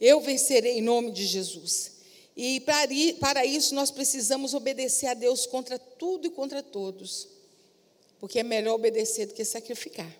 Eu 0.00 0.20
vencerei 0.20 0.78
em 0.78 0.82
nome 0.82 1.10
de 1.12 1.26
Jesus. 1.26 1.92
E 2.36 2.60
para 2.60 3.44
isso 3.44 3.74
nós 3.74 3.90
precisamos 3.90 4.52
obedecer 4.52 5.06
a 5.06 5.14
Deus 5.14 5.46
contra 5.46 5.78
tudo 5.78 6.26
e 6.26 6.30
contra 6.30 6.62
todos. 6.62 7.28
Porque 8.18 8.40
é 8.40 8.42
melhor 8.42 8.74
obedecer 8.74 9.26
do 9.26 9.34
que 9.34 9.44
sacrificar. 9.44 10.12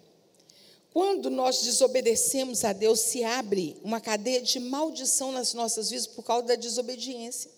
Quando 0.97 1.29
nós 1.29 1.61
desobedecemos 1.61 2.65
a 2.65 2.73
Deus, 2.73 3.01
se 3.01 3.23
abre 3.23 3.77
uma 3.85 4.01
cadeia 4.01 4.41
de 4.41 4.59
maldição 4.59 5.31
nas 5.31 5.53
nossas 5.53 5.91
vidas 5.91 6.07
por 6.07 6.23
causa 6.23 6.47
da 6.47 6.55
desobediência. 6.55 7.51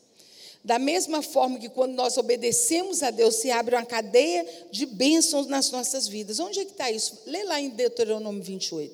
Da 0.64 0.76
mesma 0.76 1.22
forma 1.22 1.56
que 1.56 1.68
quando 1.68 1.92
nós 1.92 2.18
obedecemos 2.18 3.00
a 3.00 3.12
Deus, 3.12 3.36
se 3.36 3.48
abre 3.52 3.76
uma 3.76 3.86
cadeia 3.86 4.44
de 4.72 4.84
bênçãos 4.86 5.46
nas 5.46 5.70
nossas 5.70 6.08
vidas. 6.08 6.40
Onde 6.40 6.58
é 6.58 6.64
que 6.64 6.72
está 6.72 6.90
isso? 6.90 7.16
Lê 7.26 7.44
lá 7.44 7.60
em 7.60 7.68
Deuteronômio 7.68 8.42
28. 8.42 8.92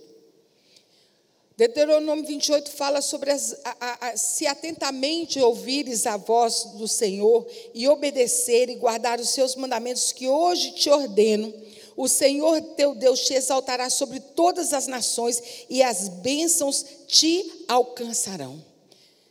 Deuteronômio 1.57 2.27
28 2.27 2.71
fala 2.71 3.01
sobre 3.01 3.31
as, 3.31 3.59
a, 3.65 4.09
a, 4.09 4.17
se 4.19 4.47
atentamente 4.47 5.41
ouvires 5.41 6.07
a 6.07 6.19
voz 6.19 6.65
do 6.75 6.87
Senhor 6.87 7.47
e 7.73 7.89
obedecer 7.89 8.69
e 8.69 8.75
guardar 8.75 9.19
os 9.19 9.31
seus 9.31 9.57
mandamentos 9.57 10.13
que 10.13 10.29
hoje 10.29 10.73
te 10.73 10.91
ordeno, 10.91 11.51
o 11.97 12.09
Senhor 12.09 12.61
teu 12.77 12.95
Deus 12.95 13.21
te 13.21 13.35
exaltará 13.35 13.89
sobre 13.89 14.21
todas 14.21 14.73
as 14.73 14.87
nações 14.87 15.43
e 15.69 15.83
as 15.83 16.09
bênçãos 16.09 16.85
te 17.07 17.65
alcançarão. 17.69 18.63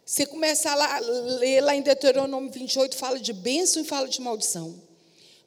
Você 0.05 0.25
começa 0.25 0.69
a 0.69 0.99
ler 0.99 1.61
lá 1.61 1.75
em 1.75 1.81
Deuteronômio 1.81 2.51
28, 2.51 2.95
fala 2.95 3.19
de 3.19 3.31
bênção 3.31 3.81
e 3.81 3.85
fala 3.85 4.07
de 4.07 4.21
maldição. 4.21 4.75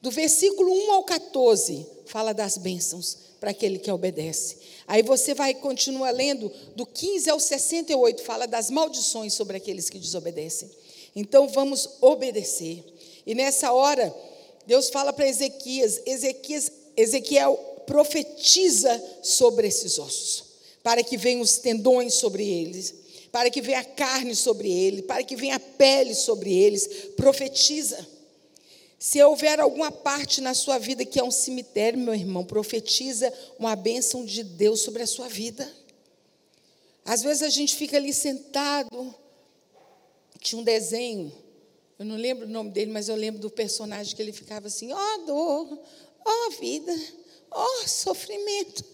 Do 0.00 0.10
versículo 0.10 0.72
1 0.72 0.92
ao 0.92 1.04
14, 1.04 1.86
fala 2.06 2.32
das 2.32 2.56
bênçãos 2.56 3.18
para 3.40 3.50
aquele 3.50 3.78
que 3.78 3.90
obedece. 3.90 4.58
Aí 4.86 5.02
você 5.02 5.34
vai 5.34 5.54
continuar 5.54 6.10
lendo 6.10 6.50
do 6.74 6.86
15 6.86 7.28
ao 7.30 7.40
68, 7.40 8.22
fala 8.22 8.46
das 8.46 8.70
maldições 8.70 9.34
sobre 9.34 9.56
aqueles 9.56 9.90
que 9.90 9.98
desobedecem. 9.98 10.70
Então 11.14 11.48
vamos 11.48 11.88
obedecer. 12.00 12.84
E 13.26 13.34
nessa 13.34 13.72
hora, 13.72 14.14
Deus 14.66 14.90
fala 14.90 15.12
para 15.12 15.28
Ezequias, 15.28 16.00
Ezequias, 16.06 16.70
Ezequiel 16.96 17.56
profetiza 17.86 19.02
sobre 19.22 19.68
esses 19.68 19.98
ossos, 19.98 20.44
para 20.82 21.02
que 21.02 21.16
venham 21.16 21.40
os 21.40 21.58
tendões 21.58 22.14
sobre 22.14 22.48
eles, 22.48 22.94
para 23.30 23.50
que 23.50 23.60
venha 23.60 23.80
a 23.80 23.84
carne 23.84 24.34
sobre 24.34 24.70
eles, 24.70 25.02
para 25.02 25.22
que 25.22 25.36
venha 25.36 25.56
a 25.56 25.60
pele 25.60 26.14
sobre 26.14 26.52
eles. 26.52 26.86
Profetiza. 27.16 28.06
Se 28.98 29.22
houver 29.22 29.60
alguma 29.60 29.92
parte 29.92 30.40
na 30.40 30.54
sua 30.54 30.78
vida 30.78 31.04
que 31.04 31.20
é 31.20 31.24
um 31.24 31.30
cemitério, 31.30 31.98
meu 31.98 32.14
irmão, 32.14 32.44
profetiza 32.44 33.32
uma 33.58 33.76
bênção 33.76 34.24
de 34.24 34.42
Deus 34.42 34.80
sobre 34.80 35.02
a 35.02 35.06
sua 35.06 35.28
vida. 35.28 35.70
Às 37.04 37.22
vezes 37.22 37.42
a 37.42 37.50
gente 37.50 37.76
fica 37.76 37.96
ali 37.98 38.12
sentado, 38.12 39.14
tinha 40.40 40.60
um 40.60 40.64
desenho, 40.64 41.32
eu 41.98 42.04
não 42.04 42.16
lembro 42.16 42.46
o 42.46 42.50
nome 42.50 42.70
dele, 42.70 42.90
mas 42.90 43.08
eu 43.08 43.16
lembro 43.16 43.40
do 43.40 43.50
personagem 43.50 44.14
que 44.14 44.20
ele 44.20 44.32
ficava 44.32 44.66
assim: 44.66 44.92
ó 44.92 44.98
oh, 44.98 45.18
dor, 45.26 45.78
ó 46.26 46.46
oh, 46.46 46.50
vida, 46.60 46.94
ó 47.50 47.64
oh, 47.64 47.88
sofrimento. 47.88 48.84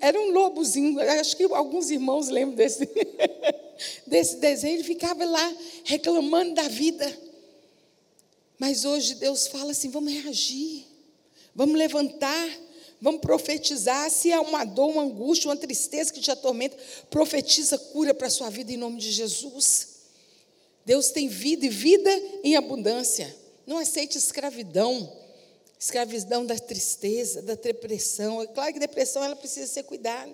Era 0.00 0.18
um 0.20 0.30
lobozinho, 0.30 0.98
acho 1.20 1.36
que 1.36 1.44
alguns 1.44 1.90
irmãos 1.90 2.28
lembram 2.28 2.56
desse, 2.56 2.88
desse 4.06 4.36
desenho. 4.36 4.76
Ele 4.76 4.84
ficava 4.84 5.24
lá 5.24 5.56
reclamando 5.84 6.54
da 6.54 6.66
vida. 6.66 7.26
Mas 8.58 8.84
hoje 8.84 9.14
Deus 9.16 9.46
fala 9.46 9.70
assim: 9.70 9.90
vamos 9.90 10.12
reagir, 10.12 10.86
vamos 11.54 11.76
levantar, 11.76 12.48
vamos 13.00 13.20
profetizar. 13.20 14.10
Se 14.10 14.32
há 14.32 14.40
uma 14.40 14.64
dor, 14.64 14.88
uma 14.88 15.02
angústia, 15.02 15.48
uma 15.48 15.56
tristeza 15.56 16.12
que 16.12 16.20
te 16.20 16.30
atormenta, 16.30 16.76
profetiza 17.08 17.78
cura 17.78 18.12
para 18.12 18.26
a 18.26 18.30
sua 18.30 18.50
vida 18.50 18.72
em 18.72 18.76
nome 18.76 18.98
de 18.98 19.12
Jesus. 19.12 19.96
Deus 20.84 21.10
tem 21.10 21.28
vida 21.28 21.66
e 21.66 21.68
vida 21.68 22.10
em 22.42 22.56
abundância. 22.56 23.34
Não 23.66 23.78
aceite 23.78 24.16
escravidão. 24.16 25.25
Escravidão 25.78 26.44
da 26.44 26.58
tristeza, 26.58 27.42
da 27.42 27.54
depressão. 27.54 28.42
É 28.42 28.46
claro 28.46 28.72
que 28.72 28.78
depressão 28.78 29.22
ela 29.22 29.36
precisa 29.36 29.66
ser 29.66 29.82
cuidada. 29.82 30.32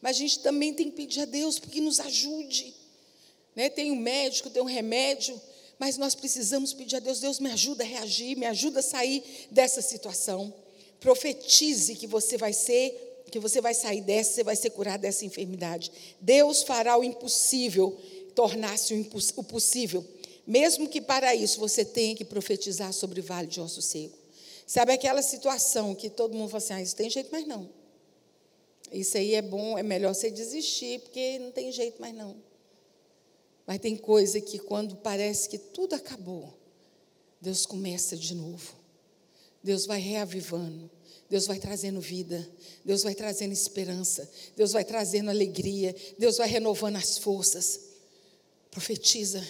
Mas 0.00 0.16
a 0.16 0.18
gente 0.20 0.40
também 0.40 0.72
tem 0.72 0.90
que 0.90 0.96
pedir 0.96 1.22
a 1.22 1.24
Deus 1.24 1.58
porque 1.58 1.80
nos 1.80 2.00
ajude. 2.00 2.74
Né? 3.54 3.68
Tem 3.68 3.90
um 3.90 3.96
médico, 3.96 4.50
tem 4.50 4.62
um 4.62 4.66
remédio 4.66 5.40
mas 5.78 5.96
nós 5.96 6.14
precisamos 6.14 6.72
pedir 6.72 6.96
a 6.96 6.98
Deus, 6.98 7.20
Deus 7.20 7.38
me 7.38 7.50
ajuda 7.50 7.84
a 7.84 7.86
reagir, 7.86 8.36
me 8.36 8.46
ajuda 8.46 8.80
a 8.80 8.82
sair 8.82 9.22
dessa 9.50 9.80
situação. 9.80 10.52
Profetize 10.98 11.94
que 11.94 12.06
você 12.06 12.36
vai 12.36 12.52
ser, 12.52 13.22
que 13.30 13.38
você 13.38 13.60
vai 13.60 13.74
sair 13.74 14.00
dessa, 14.00 14.32
você 14.32 14.42
vai 14.42 14.56
ser 14.56 14.70
curado 14.70 15.02
dessa 15.02 15.24
enfermidade. 15.24 15.92
Deus 16.20 16.64
fará 16.64 16.98
o 16.98 17.04
impossível 17.04 17.96
tornar-se 18.34 19.08
o 19.36 19.44
possível, 19.44 20.04
mesmo 20.46 20.88
que 20.88 21.00
para 21.00 21.34
isso 21.34 21.60
você 21.60 21.84
tenha 21.84 22.16
que 22.16 22.24
profetizar 22.24 22.92
sobre 22.92 23.20
o 23.20 23.22
vale 23.22 23.46
de 23.46 23.60
osso 23.60 23.82
seco. 23.82 24.17
Sabe 24.68 24.92
aquela 24.92 25.22
situação 25.22 25.94
que 25.94 26.10
todo 26.10 26.34
mundo 26.34 26.50
fala 26.50 26.62
assim, 26.62 26.74
ah, 26.74 26.82
isso 26.82 26.94
tem 26.94 27.08
jeito 27.08 27.32
mais 27.32 27.46
não. 27.46 27.70
Isso 28.92 29.16
aí 29.16 29.34
é 29.34 29.40
bom, 29.40 29.78
é 29.78 29.82
melhor 29.82 30.14
você 30.14 30.30
desistir, 30.30 31.00
porque 31.00 31.38
não 31.38 31.50
tem 31.50 31.72
jeito 31.72 31.98
mais 31.98 32.14
não. 32.14 32.36
Mas 33.66 33.78
tem 33.78 33.96
coisa 33.96 34.38
que 34.42 34.58
quando 34.58 34.94
parece 34.96 35.48
que 35.48 35.56
tudo 35.56 35.94
acabou, 35.94 36.52
Deus 37.40 37.64
começa 37.64 38.14
de 38.14 38.34
novo. 38.34 38.74
Deus 39.64 39.86
vai 39.86 40.00
reavivando. 40.00 40.90
Deus 41.30 41.46
vai 41.46 41.58
trazendo 41.58 42.00
vida, 42.00 42.46
Deus 42.84 43.02
vai 43.02 43.14
trazendo 43.14 43.52
esperança, 43.52 44.30
Deus 44.56 44.72
vai 44.72 44.82
trazendo 44.82 45.28
alegria, 45.28 45.94
Deus 46.18 46.38
vai 46.38 46.48
renovando 46.48 46.96
as 46.96 47.18
forças. 47.18 47.80
Profetiza, 48.70 49.46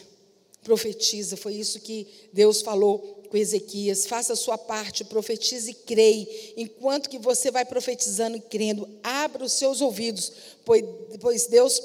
profetiza, 0.64 1.36
foi 1.36 1.54
isso 1.54 1.78
que 1.78 2.08
Deus 2.32 2.62
falou 2.62 3.17
com 3.28 3.36
Ezequias. 3.36 4.06
Faça 4.06 4.32
a 4.32 4.36
sua 4.36 4.58
parte, 4.58 5.04
profetize 5.04 5.70
e 5.70 5.74
creia. 5.74 6.26
Enquanto 6.56 7.08
que 7.08 7.18
você 7.18 7.50
vai 7.50 7.64
profetizando 7.64 8.36
e 8.36 8.40
crendo, 8.40 8.88
abra 9.02 9.44
os 9.44 9.52
seus 9.52 9.80
ouvidos, 9.80 10.32
pois, 10.64 11.46
Deus 11.46 11.80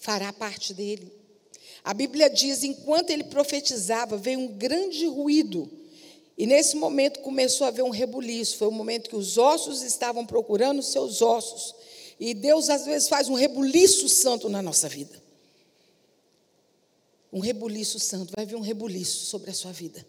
fará 0.00 0.32
parte 0.32 0.74
dele. 0.74 1.12
A 1.84 1.94
Bíblia 1.94 2.28
diz: 2.28 2.64
enquanto 2.64 3.10
ele 3.10 3.24
profetizava, 3.24 4.16
veio 4.16 4.40
um 4.40 4.48
grande 4.48 5.06
ruído. 5.06 5.70
E 6.36 6.46
nesse 6.46 6.76
momento 6.76 7.20
começou 7.20 7.64
a 7.64 7.68
haver 7.68 7.82
um 7.82 7.90
rebuliço. 7.90 8.58
Foi 8.58 8.68
o 8.68 8.72
momento 8.72 9.08
que 9.08 9.16
os 9.16 9.38
ossos 9.38 9.82
estavam 9.82 10.26
procurando 10.26 10.82
seus 10.82 11.22
ossos. 11.22 11.74
E 12.20 12.34
Deus 12.34 12.68
às 12.68 12.84
vezes 12.84 13.08
faz 13.08 13.28
um 13.28 13.34
rebuliço 13.34 14.08
santo 14.08 14.48
na 14.48 14.60
nossa 14.60 14.88
vida. 14.88 15.22
Um 17.32 17.40
rebuliço 17.40 17.98
santo, 17.98 18.32
vai 18.34 18.46
vir 18.46 18.56
um 18.56 18.60
rebuliço 18.60 19.26
sobre 19.26 19.50
a 19.50 19.54
sua 19.54 19.72
vida. 19.72 20.06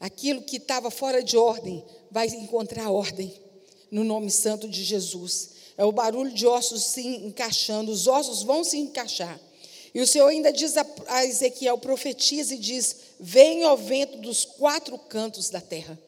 Aquilo 0.00 0.42
que 0.42 0.56
estava 0.56 0.90
fora 0.90 1.22
de 1.22 1.36
ordem 1.36 1.84
vai 2.10 2.26
encontrar 2.28 2.90
ordem 2.90 3.32
no 3.90 4.04
nome 4.04 4.30
santo 4.30 4.68
de 4.68 4.82
Jesus. 4.82 5.50
É 5.76 5.84
o 5.84 5.92
barulho 5.92 6.32
de 6.32 6.46
ossos 6.46 6.84
se 6.84 7.06
encaixando, 7.06 7.90
os 7.90 8.06
ossos 8.06 8.42
vão 8.42 8.62
se 8.64 8.76
encaixar. 8.76 9.40
E 9.94 10.00
o 10.00 10.06
Senhor 10.06 10.26
ainda 10.26 10.52
diz 10.52 10.74
a 11.06 11.24
Ezequiel, 11.24 11.78
profetiza 11.78 12.54
e 12.54 12.58
diz: 12.58 12.96
Vem, 13.20 13.64
ó 13.64 13.76
vento 13.76 14.18
dos 14.18 14.44
quatro 14.44 14.98
cantos 14.98 15.50
da 15.50 15.60
terra. 15.60 15.98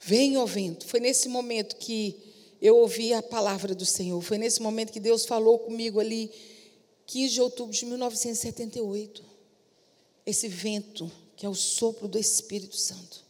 Vem, 0.00 0.36
ó 0.36 0.44
vento. 0.44 0.86
Foi 0.86 0.98
nesse 0.98 1.28
momento 1.28 1.76
que 1.76 2.16
eu 2.60 2.76
ouvi 2.76 3.14
a 3.14 3.22
palavra 3.22 3.74
do 3.74 3.86
Senhor. 3.86 4.20
Foi 4.22 4.38
nesse 4.38 4.60
momento 4.60 4.92
que 4.92 5.00
Deus 5.00 5.24
falou 5.24 5.58
comigo 5.60 6.00
ali, 6.00 6.30
15 7.06 7.34
de 7.34 7.40
outubro 7.40 7.72
de 7.72 7.86
1978. 7.86 9.24
Esse 10.26 10.48
vento, 10.48 11.10
que 11.40 11.46
é 11.46 11.48
o 11.48 11.54
sopro 11.54 12.06
do 12.06 12.18
Espírito 12.18 12.76
Santo. 12.76 13.24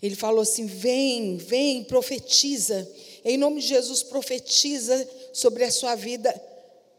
Ele 0.00 0.14
falou 0.14 0.40
assim: 0.40 0.66
vem, 0.66 1.36
vem, 1.36 1.82
profetiza. 1.82 2.88
Em 3.24 3.36
nome 3.36 3.60
de 3.60 3.66
Jesus, 3.66 4.04
profetiza 4.04 5.08
sobre 5.32 5.64
a 5.64 5.72
sua 5.72 5.96
vida 5.96 6.32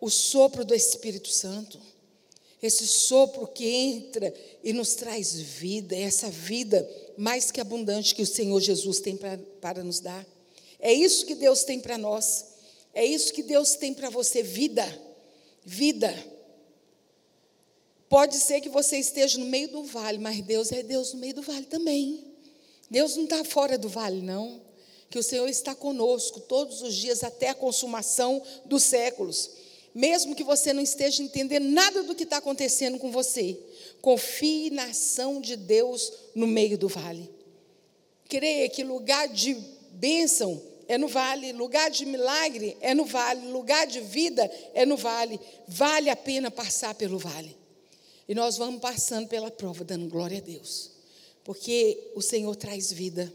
o 0.01 0.09
sopro 0.09 0.65
do 0.65 0.75
Espírito 0.75 1.29
Santo. 1.29 1.79
Esse 2.61 2.85
sopro 2.85 3.47
que 3.47 3.65
entra 3.65 4.33
e 4.61 4.73
nos 4.73 4.93
traz 4.95 5.39
vida, 5.39 5.95
essa 5.95 6.29
vida 6.29 6.85
mais 7.15 7.49
que 7.49 7.61
abundante 7.61 8.13
que 8.13 8.23
o 8.23 8.27
Senhor 8.27 8.59
Jesus 8.59 8.99
tem 8.99 9.15
pra, 9.15 9.39
para 9.61 9.85
nos 9.85 10.01
dar. 10.01 10.27
É 10.81 10.91
isso 10.91 11.25
que 11.25 11.33
Deus 11.33 11.63
tem 11.63 11.79
para 11.79 11.97
nós. 11.97 12.45
É 12.93 13.05
isso 13.05 13.31
que 13.31 13.41
Deus 13.41 13.75
tem 13.75 13.93
para 13.93 14.09
você: 14.09 14.43
vida. 14.43 14.85
Vida. 15.63 16.13
Pode 18.11 18.35
ser 18.35 18.59
que 18.59 18.67
você 18.67 18.97
esteja 18.97 19.39
no 19.39 19.45
meio 19.45 19.69
do 19.69 19.83
vale, 19.85 20.17
mas 20.17 20.41
Deus 20.41 20.69
é 20.73 20.83
Deus 20.83 21.13
no 21.13 21.19
meio 21.21 21.35
do 21.35 21.41
vale 21.41 21.65
também. 21.65 22.21
Deus 22.89 23.15
não 23.15 23.23
está 23.23 23.41
fora 23.45 23.77
do 23.77 23.87
vale, 23.87 24.21
não. 24.21 24.61
Que 25.09 25.17
o 25.17 25.23
Senhor 25.23 25.47
está 25.47 25.73
conosco 25.73 26.41
todos 26.41 26.81
os 26.81 26.93
dias 26.93 27.23
até 27.23 27.47
a 27.47 27.55
consumação 27.55 28.43
dos 28.65 28.83
séculos. 28.83 29.51
Mesmo 29.95 30.35
que 30.35 30.43
você 30.43 30.73
não 30.73 30.83
esteja 30.83 31.23
entendendo 31.23 31.63
nada 31.63 32.03
do 32.03 32.13
que 32.13 32.23
está 32.23 32.35
acontecendo 32.35 32.99
com 32.99 33.09
você, 33.09 33.57
confie 34.01 34.69
na 34.71 34.87
ação 34.87 35.39
de 35.39 35.55
Deus 35.55 36.11
no 36.35 36.47
meio 36.47 36.77
do 36.77 36.89
vale. 36.89 37.29
Creia 38.27 38.67
que 38.67 38.83
lugar 38.83 39.29
de 39.29 39.53
bênção 39.91 40.61
é 40.85 40.97
no 40.97 41.07
vale, 41.07 41.53
lugar 41.53 41.89
de 41.89 42.05
milagre 42.05 42.75
é 42.81 42.93
no 42.93 43.05
vale, 43.05 43.47
lugar 43.47 43.87
de 43.87 44.01
vida 44.01 44.51
é 44.73 44.85
no 44.85 44.97
vale. 44.97 45.39
Vale 45.65 46.09
a 46.09 46.15
pena 46.17 46.51
passar 46.51 46.93
pelo 46.93 47.17
vale. 47.17 47.60
E 48.27 48.35
nós 48.35 48.57
vamos 48.57 48.81
passando 48.81 49.27
pela 49.27 49.51
prova, 49.51 49.83
dando 49.83 50.07
glória 50.07 50.37
a 50.37 50.41
Deus. 50.41 50.91
Porque 51.43 52.11
o 52.15 52.21
Senhor 52.21 52.55
traz 52.55 52.91
vida, 52.91 53.31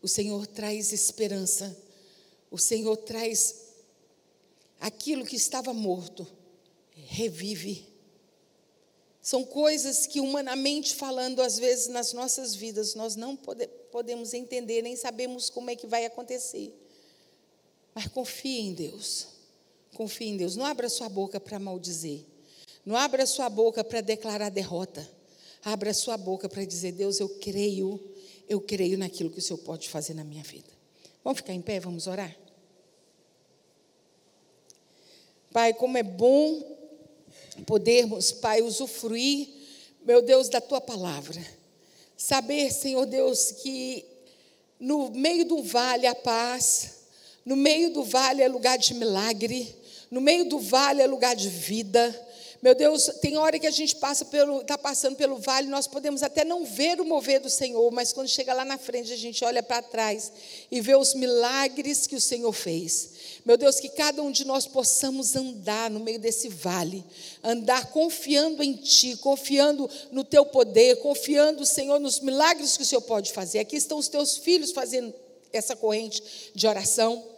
o 0.00 0.08
Senhor 0.08 0.46
traz 0.46 0.92
esperança, 0.92 1.76
o 2.50 2.58
Senhor 2.58 2.96
traz 2.96 3.64
aquilo 4.80 5.24
que 5.24 5.36
estava 5.36 5.72
morto, 5.72 6.26
revive. 6.94 7.86
São 9.20 9.44
coisas 9.44 10.06
que, 10.06 10.20
humanamente 10.20 10.94
falando, 10.94 11.40
às 11.40 11.58
vezes 11.58 11.88
nas 11.88 12.12
nossas 12.12 12.54
vidas, 12.54 12.94
nós 12.94 13.16
não 13.16 13.34
pode, 13.34 13.66
podemos 13.90 14.34
entender, 14.34 14.82
nem 14.82 14.96
sabemos 14.96 15.48
como 15.48 15.70
é 15.70 15.76
que 15.76 15.86
vai 15.86 16.04
acontecer. 16.04 16.72
Mas 17.94 18.06
confie 18.08 18.60
em 18.60 18.74
Deus. 18.74 19.28
Confie 19.94 20.26
em 20.26 20.36
Deus. 20.36 20.56
Não 20.56 20.66
abra 20.66 20.88
sua 20.88 21.08
boca 21.08 21.38
para 21.40 21.58
maldizer. 21.58 22.24
Não 22.84 22.96
abra 22.96 23.26
sua 23.26 23.48
boca 23.48 23.82
para 23.82 24.00
declarar 24.00 24.50
derrota. 24.50 25.08
Abra 25.64 25.94
sua 25.94 26.16
boca 26.16 26.48
para 26.48 26.64
dizer: 26.64 26.92
Deus, 26.92 27.18
eu 27.18 27.28
creio, 27.28 27.98
eu 28.48 28.60
creio 28.60 28.98
naquilo 28.98 29.30
que 29.30 29.38
o 29.38 29.42
Senhor 29.42 29.58
pode 29.58 29.88
fazer 29.88 30.14
na 30.14 30.24
minha 30.24 30.42
vida. 30.42 30.68
Vamos 31.22 31.38
ficar 31.38 31.54
em 31.54 31.62
pé, 31.62 31.80
vamos 31.80 32.06
orar? 32.06 32.36
Pai, 35.50 35.72
como 35.72 35.96
é 35.96 36.02
bom 36.02 36.76
podermos, 37.64 38.32
Pai, 38.32 38.60
usufruir, 38.60 39.48
meu 40.04 40.20
Deus, 40.20 40.48
da 40.48 40.60
tua 40.60 40.80
palavra. 40.80 41.40
Saber, 42.16 42.70
Senhor 42.70 43.06
Deus, 43.06 43.52
que 43.52 44.04
no 44.78 45.10
meio 45.10 45.46
do 45.46 45.62
vale 45.62 46.06
há 46.06 46.14
paz, 46.14 47.04
no 47.44 47.56
meio 47.56 47.92
do 47.92 48.02
vale 48.02 48.42
é 48.42 48.48
lugar 48.48 48.76
de 48.76 48.94
milagre, 48.94 49.74
no 50.10 50.20
meio 50.20 50.48
do 50.48 50.58
vale 50.58 51.00
é 51.00 51.06
lugar 51.06 51.34
de 51.34 51.48
vida. 51.48 52.28
Meu 52.64 52.74
Deus, 52.74 53.10
tem 53.20 53.36
hora 53.36 53.58
que 53.58 53.66
a 53.66 53.70
gente 53.70 53.94
passa 53.96 54.24
pelo, 54.24 54.62
está 54.62 54.78
passando 54.78 55.16
pelo 55.16 55.36
vale, 55.36 55.68
nós 55.68 55.86
podemos 55.86 56.22
até 56.22 56.46
não 56.46 56.64
ver 56.64 56.98
o 56.98 57.04
mover 57.04 57.38
do 57.38 57.50
Senhor, 57.50 57.92
mas 57.92 58.10
quando 58.10 58.26
chega 58.26 58.54
lá 58.54 58.64
na 58.64 58.78
frente, 58.78 59.12
a 59.12 59.16
gente 59.18 59.44
olha 59.44 59.62
para 59.62 59.82
trás 59.82 60.32
e 60.70 60.80
vê 60.80 60.96
os 60.96 61.12
milagres 61.12 62.06
que 62.06 62.16
o 62.16 62.20
Senhor 62.22 62.50
fez. 62.54 63.10
Meu 63.44 63.58
Deus, 63.58 63.78
que 63.78 63.90
cada 63.90 64.22
um 64.22 64.30
de 64.30 64.46
nós 64.46 64.66
possamos 64.66 65.36
andar 65.36 65.90
no 65.90 66.00
meio 66.00 66.18
desse 66.18 66.48
vale, 66.48 67.04
andar 67.42 67.90
confiando 67.90 68.62
em 68.62 68.72
Ti, 68.72 69.14
confiando 69.18 69.86
no 70.10 70.24
Teu 70.24 70.46
poder, 70.46 70.96
confiando, 71.02 71.66
Senhor, 71.66 72.00
nos 72.00 72.20
milagres 72.20 72.78
que 72.78 72.82
o 72.82 72.86
Senhor 72.86 73.02
pode 73.02 73.30
fazer. 73.34 73.58
Aqui 73.58 73.76
estão 73.76 73.98
os 73.98 74.08
Teus 74.08 74.38
filhos 74.38 74.72
fazendo 74.72 75.12
essa 75.52 75.76
corrente 75.76 76.22
de 76.54 76.66
oração. 76.66 77.33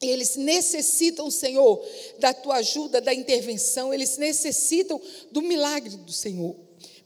Eles 0.00 0.36
necessitam, 0.36 1.30
Senhor, 1.30 1.84
da 2.18 2.32
tua 2.32 2.56
ajuda, 2.56 3.00
da 3.00 3.12
intervenção, 3.12 3.92
eles 3.92 4.16
necessitam 4.16 5.00
do 5.30 5.42
milagre 5.42 5.96
do 5.96 6.12
Senhor. 6.12 6.56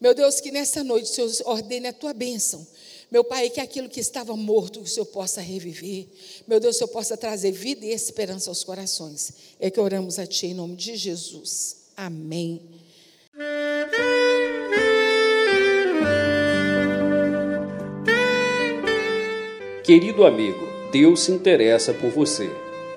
Meu 0.00 0.14
Deus, 0.14 0.40
que 0.40 0.52
nessa 0.52 0.84
noite 0.84 1.10
o 1.10 1.28
Senhor 1.28 1.50
ordene 1.50 1.88
a 1.88 1.92
tua 1.92 2.12
bênção. 2.12 2.64
Meu 3.10 3.24
Pai, 3.24 3.50
que 3.50 3.60
aquilo 3.60 3.88
que 3.88 4.00
estava 4.00 4.36
morto, 4.36 4.80
o 4.80 4.86
Senhor 4.86 5.06
possa 5.06 5.40
reviver. 5.40 6.06
Meu 6.46 6.60
Deus, 6.60 6.76
o 6.76 6.78
Senhor 6.78 6.88
possa 6.88 7.16
trazer 7.16 7.52
vida 7.52 7.84
e 7.84 7.90
esperança 7.90 8.50
aos 8.50 8.62
corações. 8.62 9.32
É 9.58 9.70
que 9.70 9.80
oramos 9.80 10.18
a 10.18 10.26
Ti 10.26 10.48
em 10.48 10.54
nome 10.54 10.76
de 10.76 10.96
Jesus. 10.96 11.76
Amém. 11.96 12.60
Querido 19.84 20.24
amigo, 20.24 20.66
Deus 20.92 21.20
se 21.20 21.32
interessa 21.32 21.92
por 21.92 22.10
você. 22.10 22.50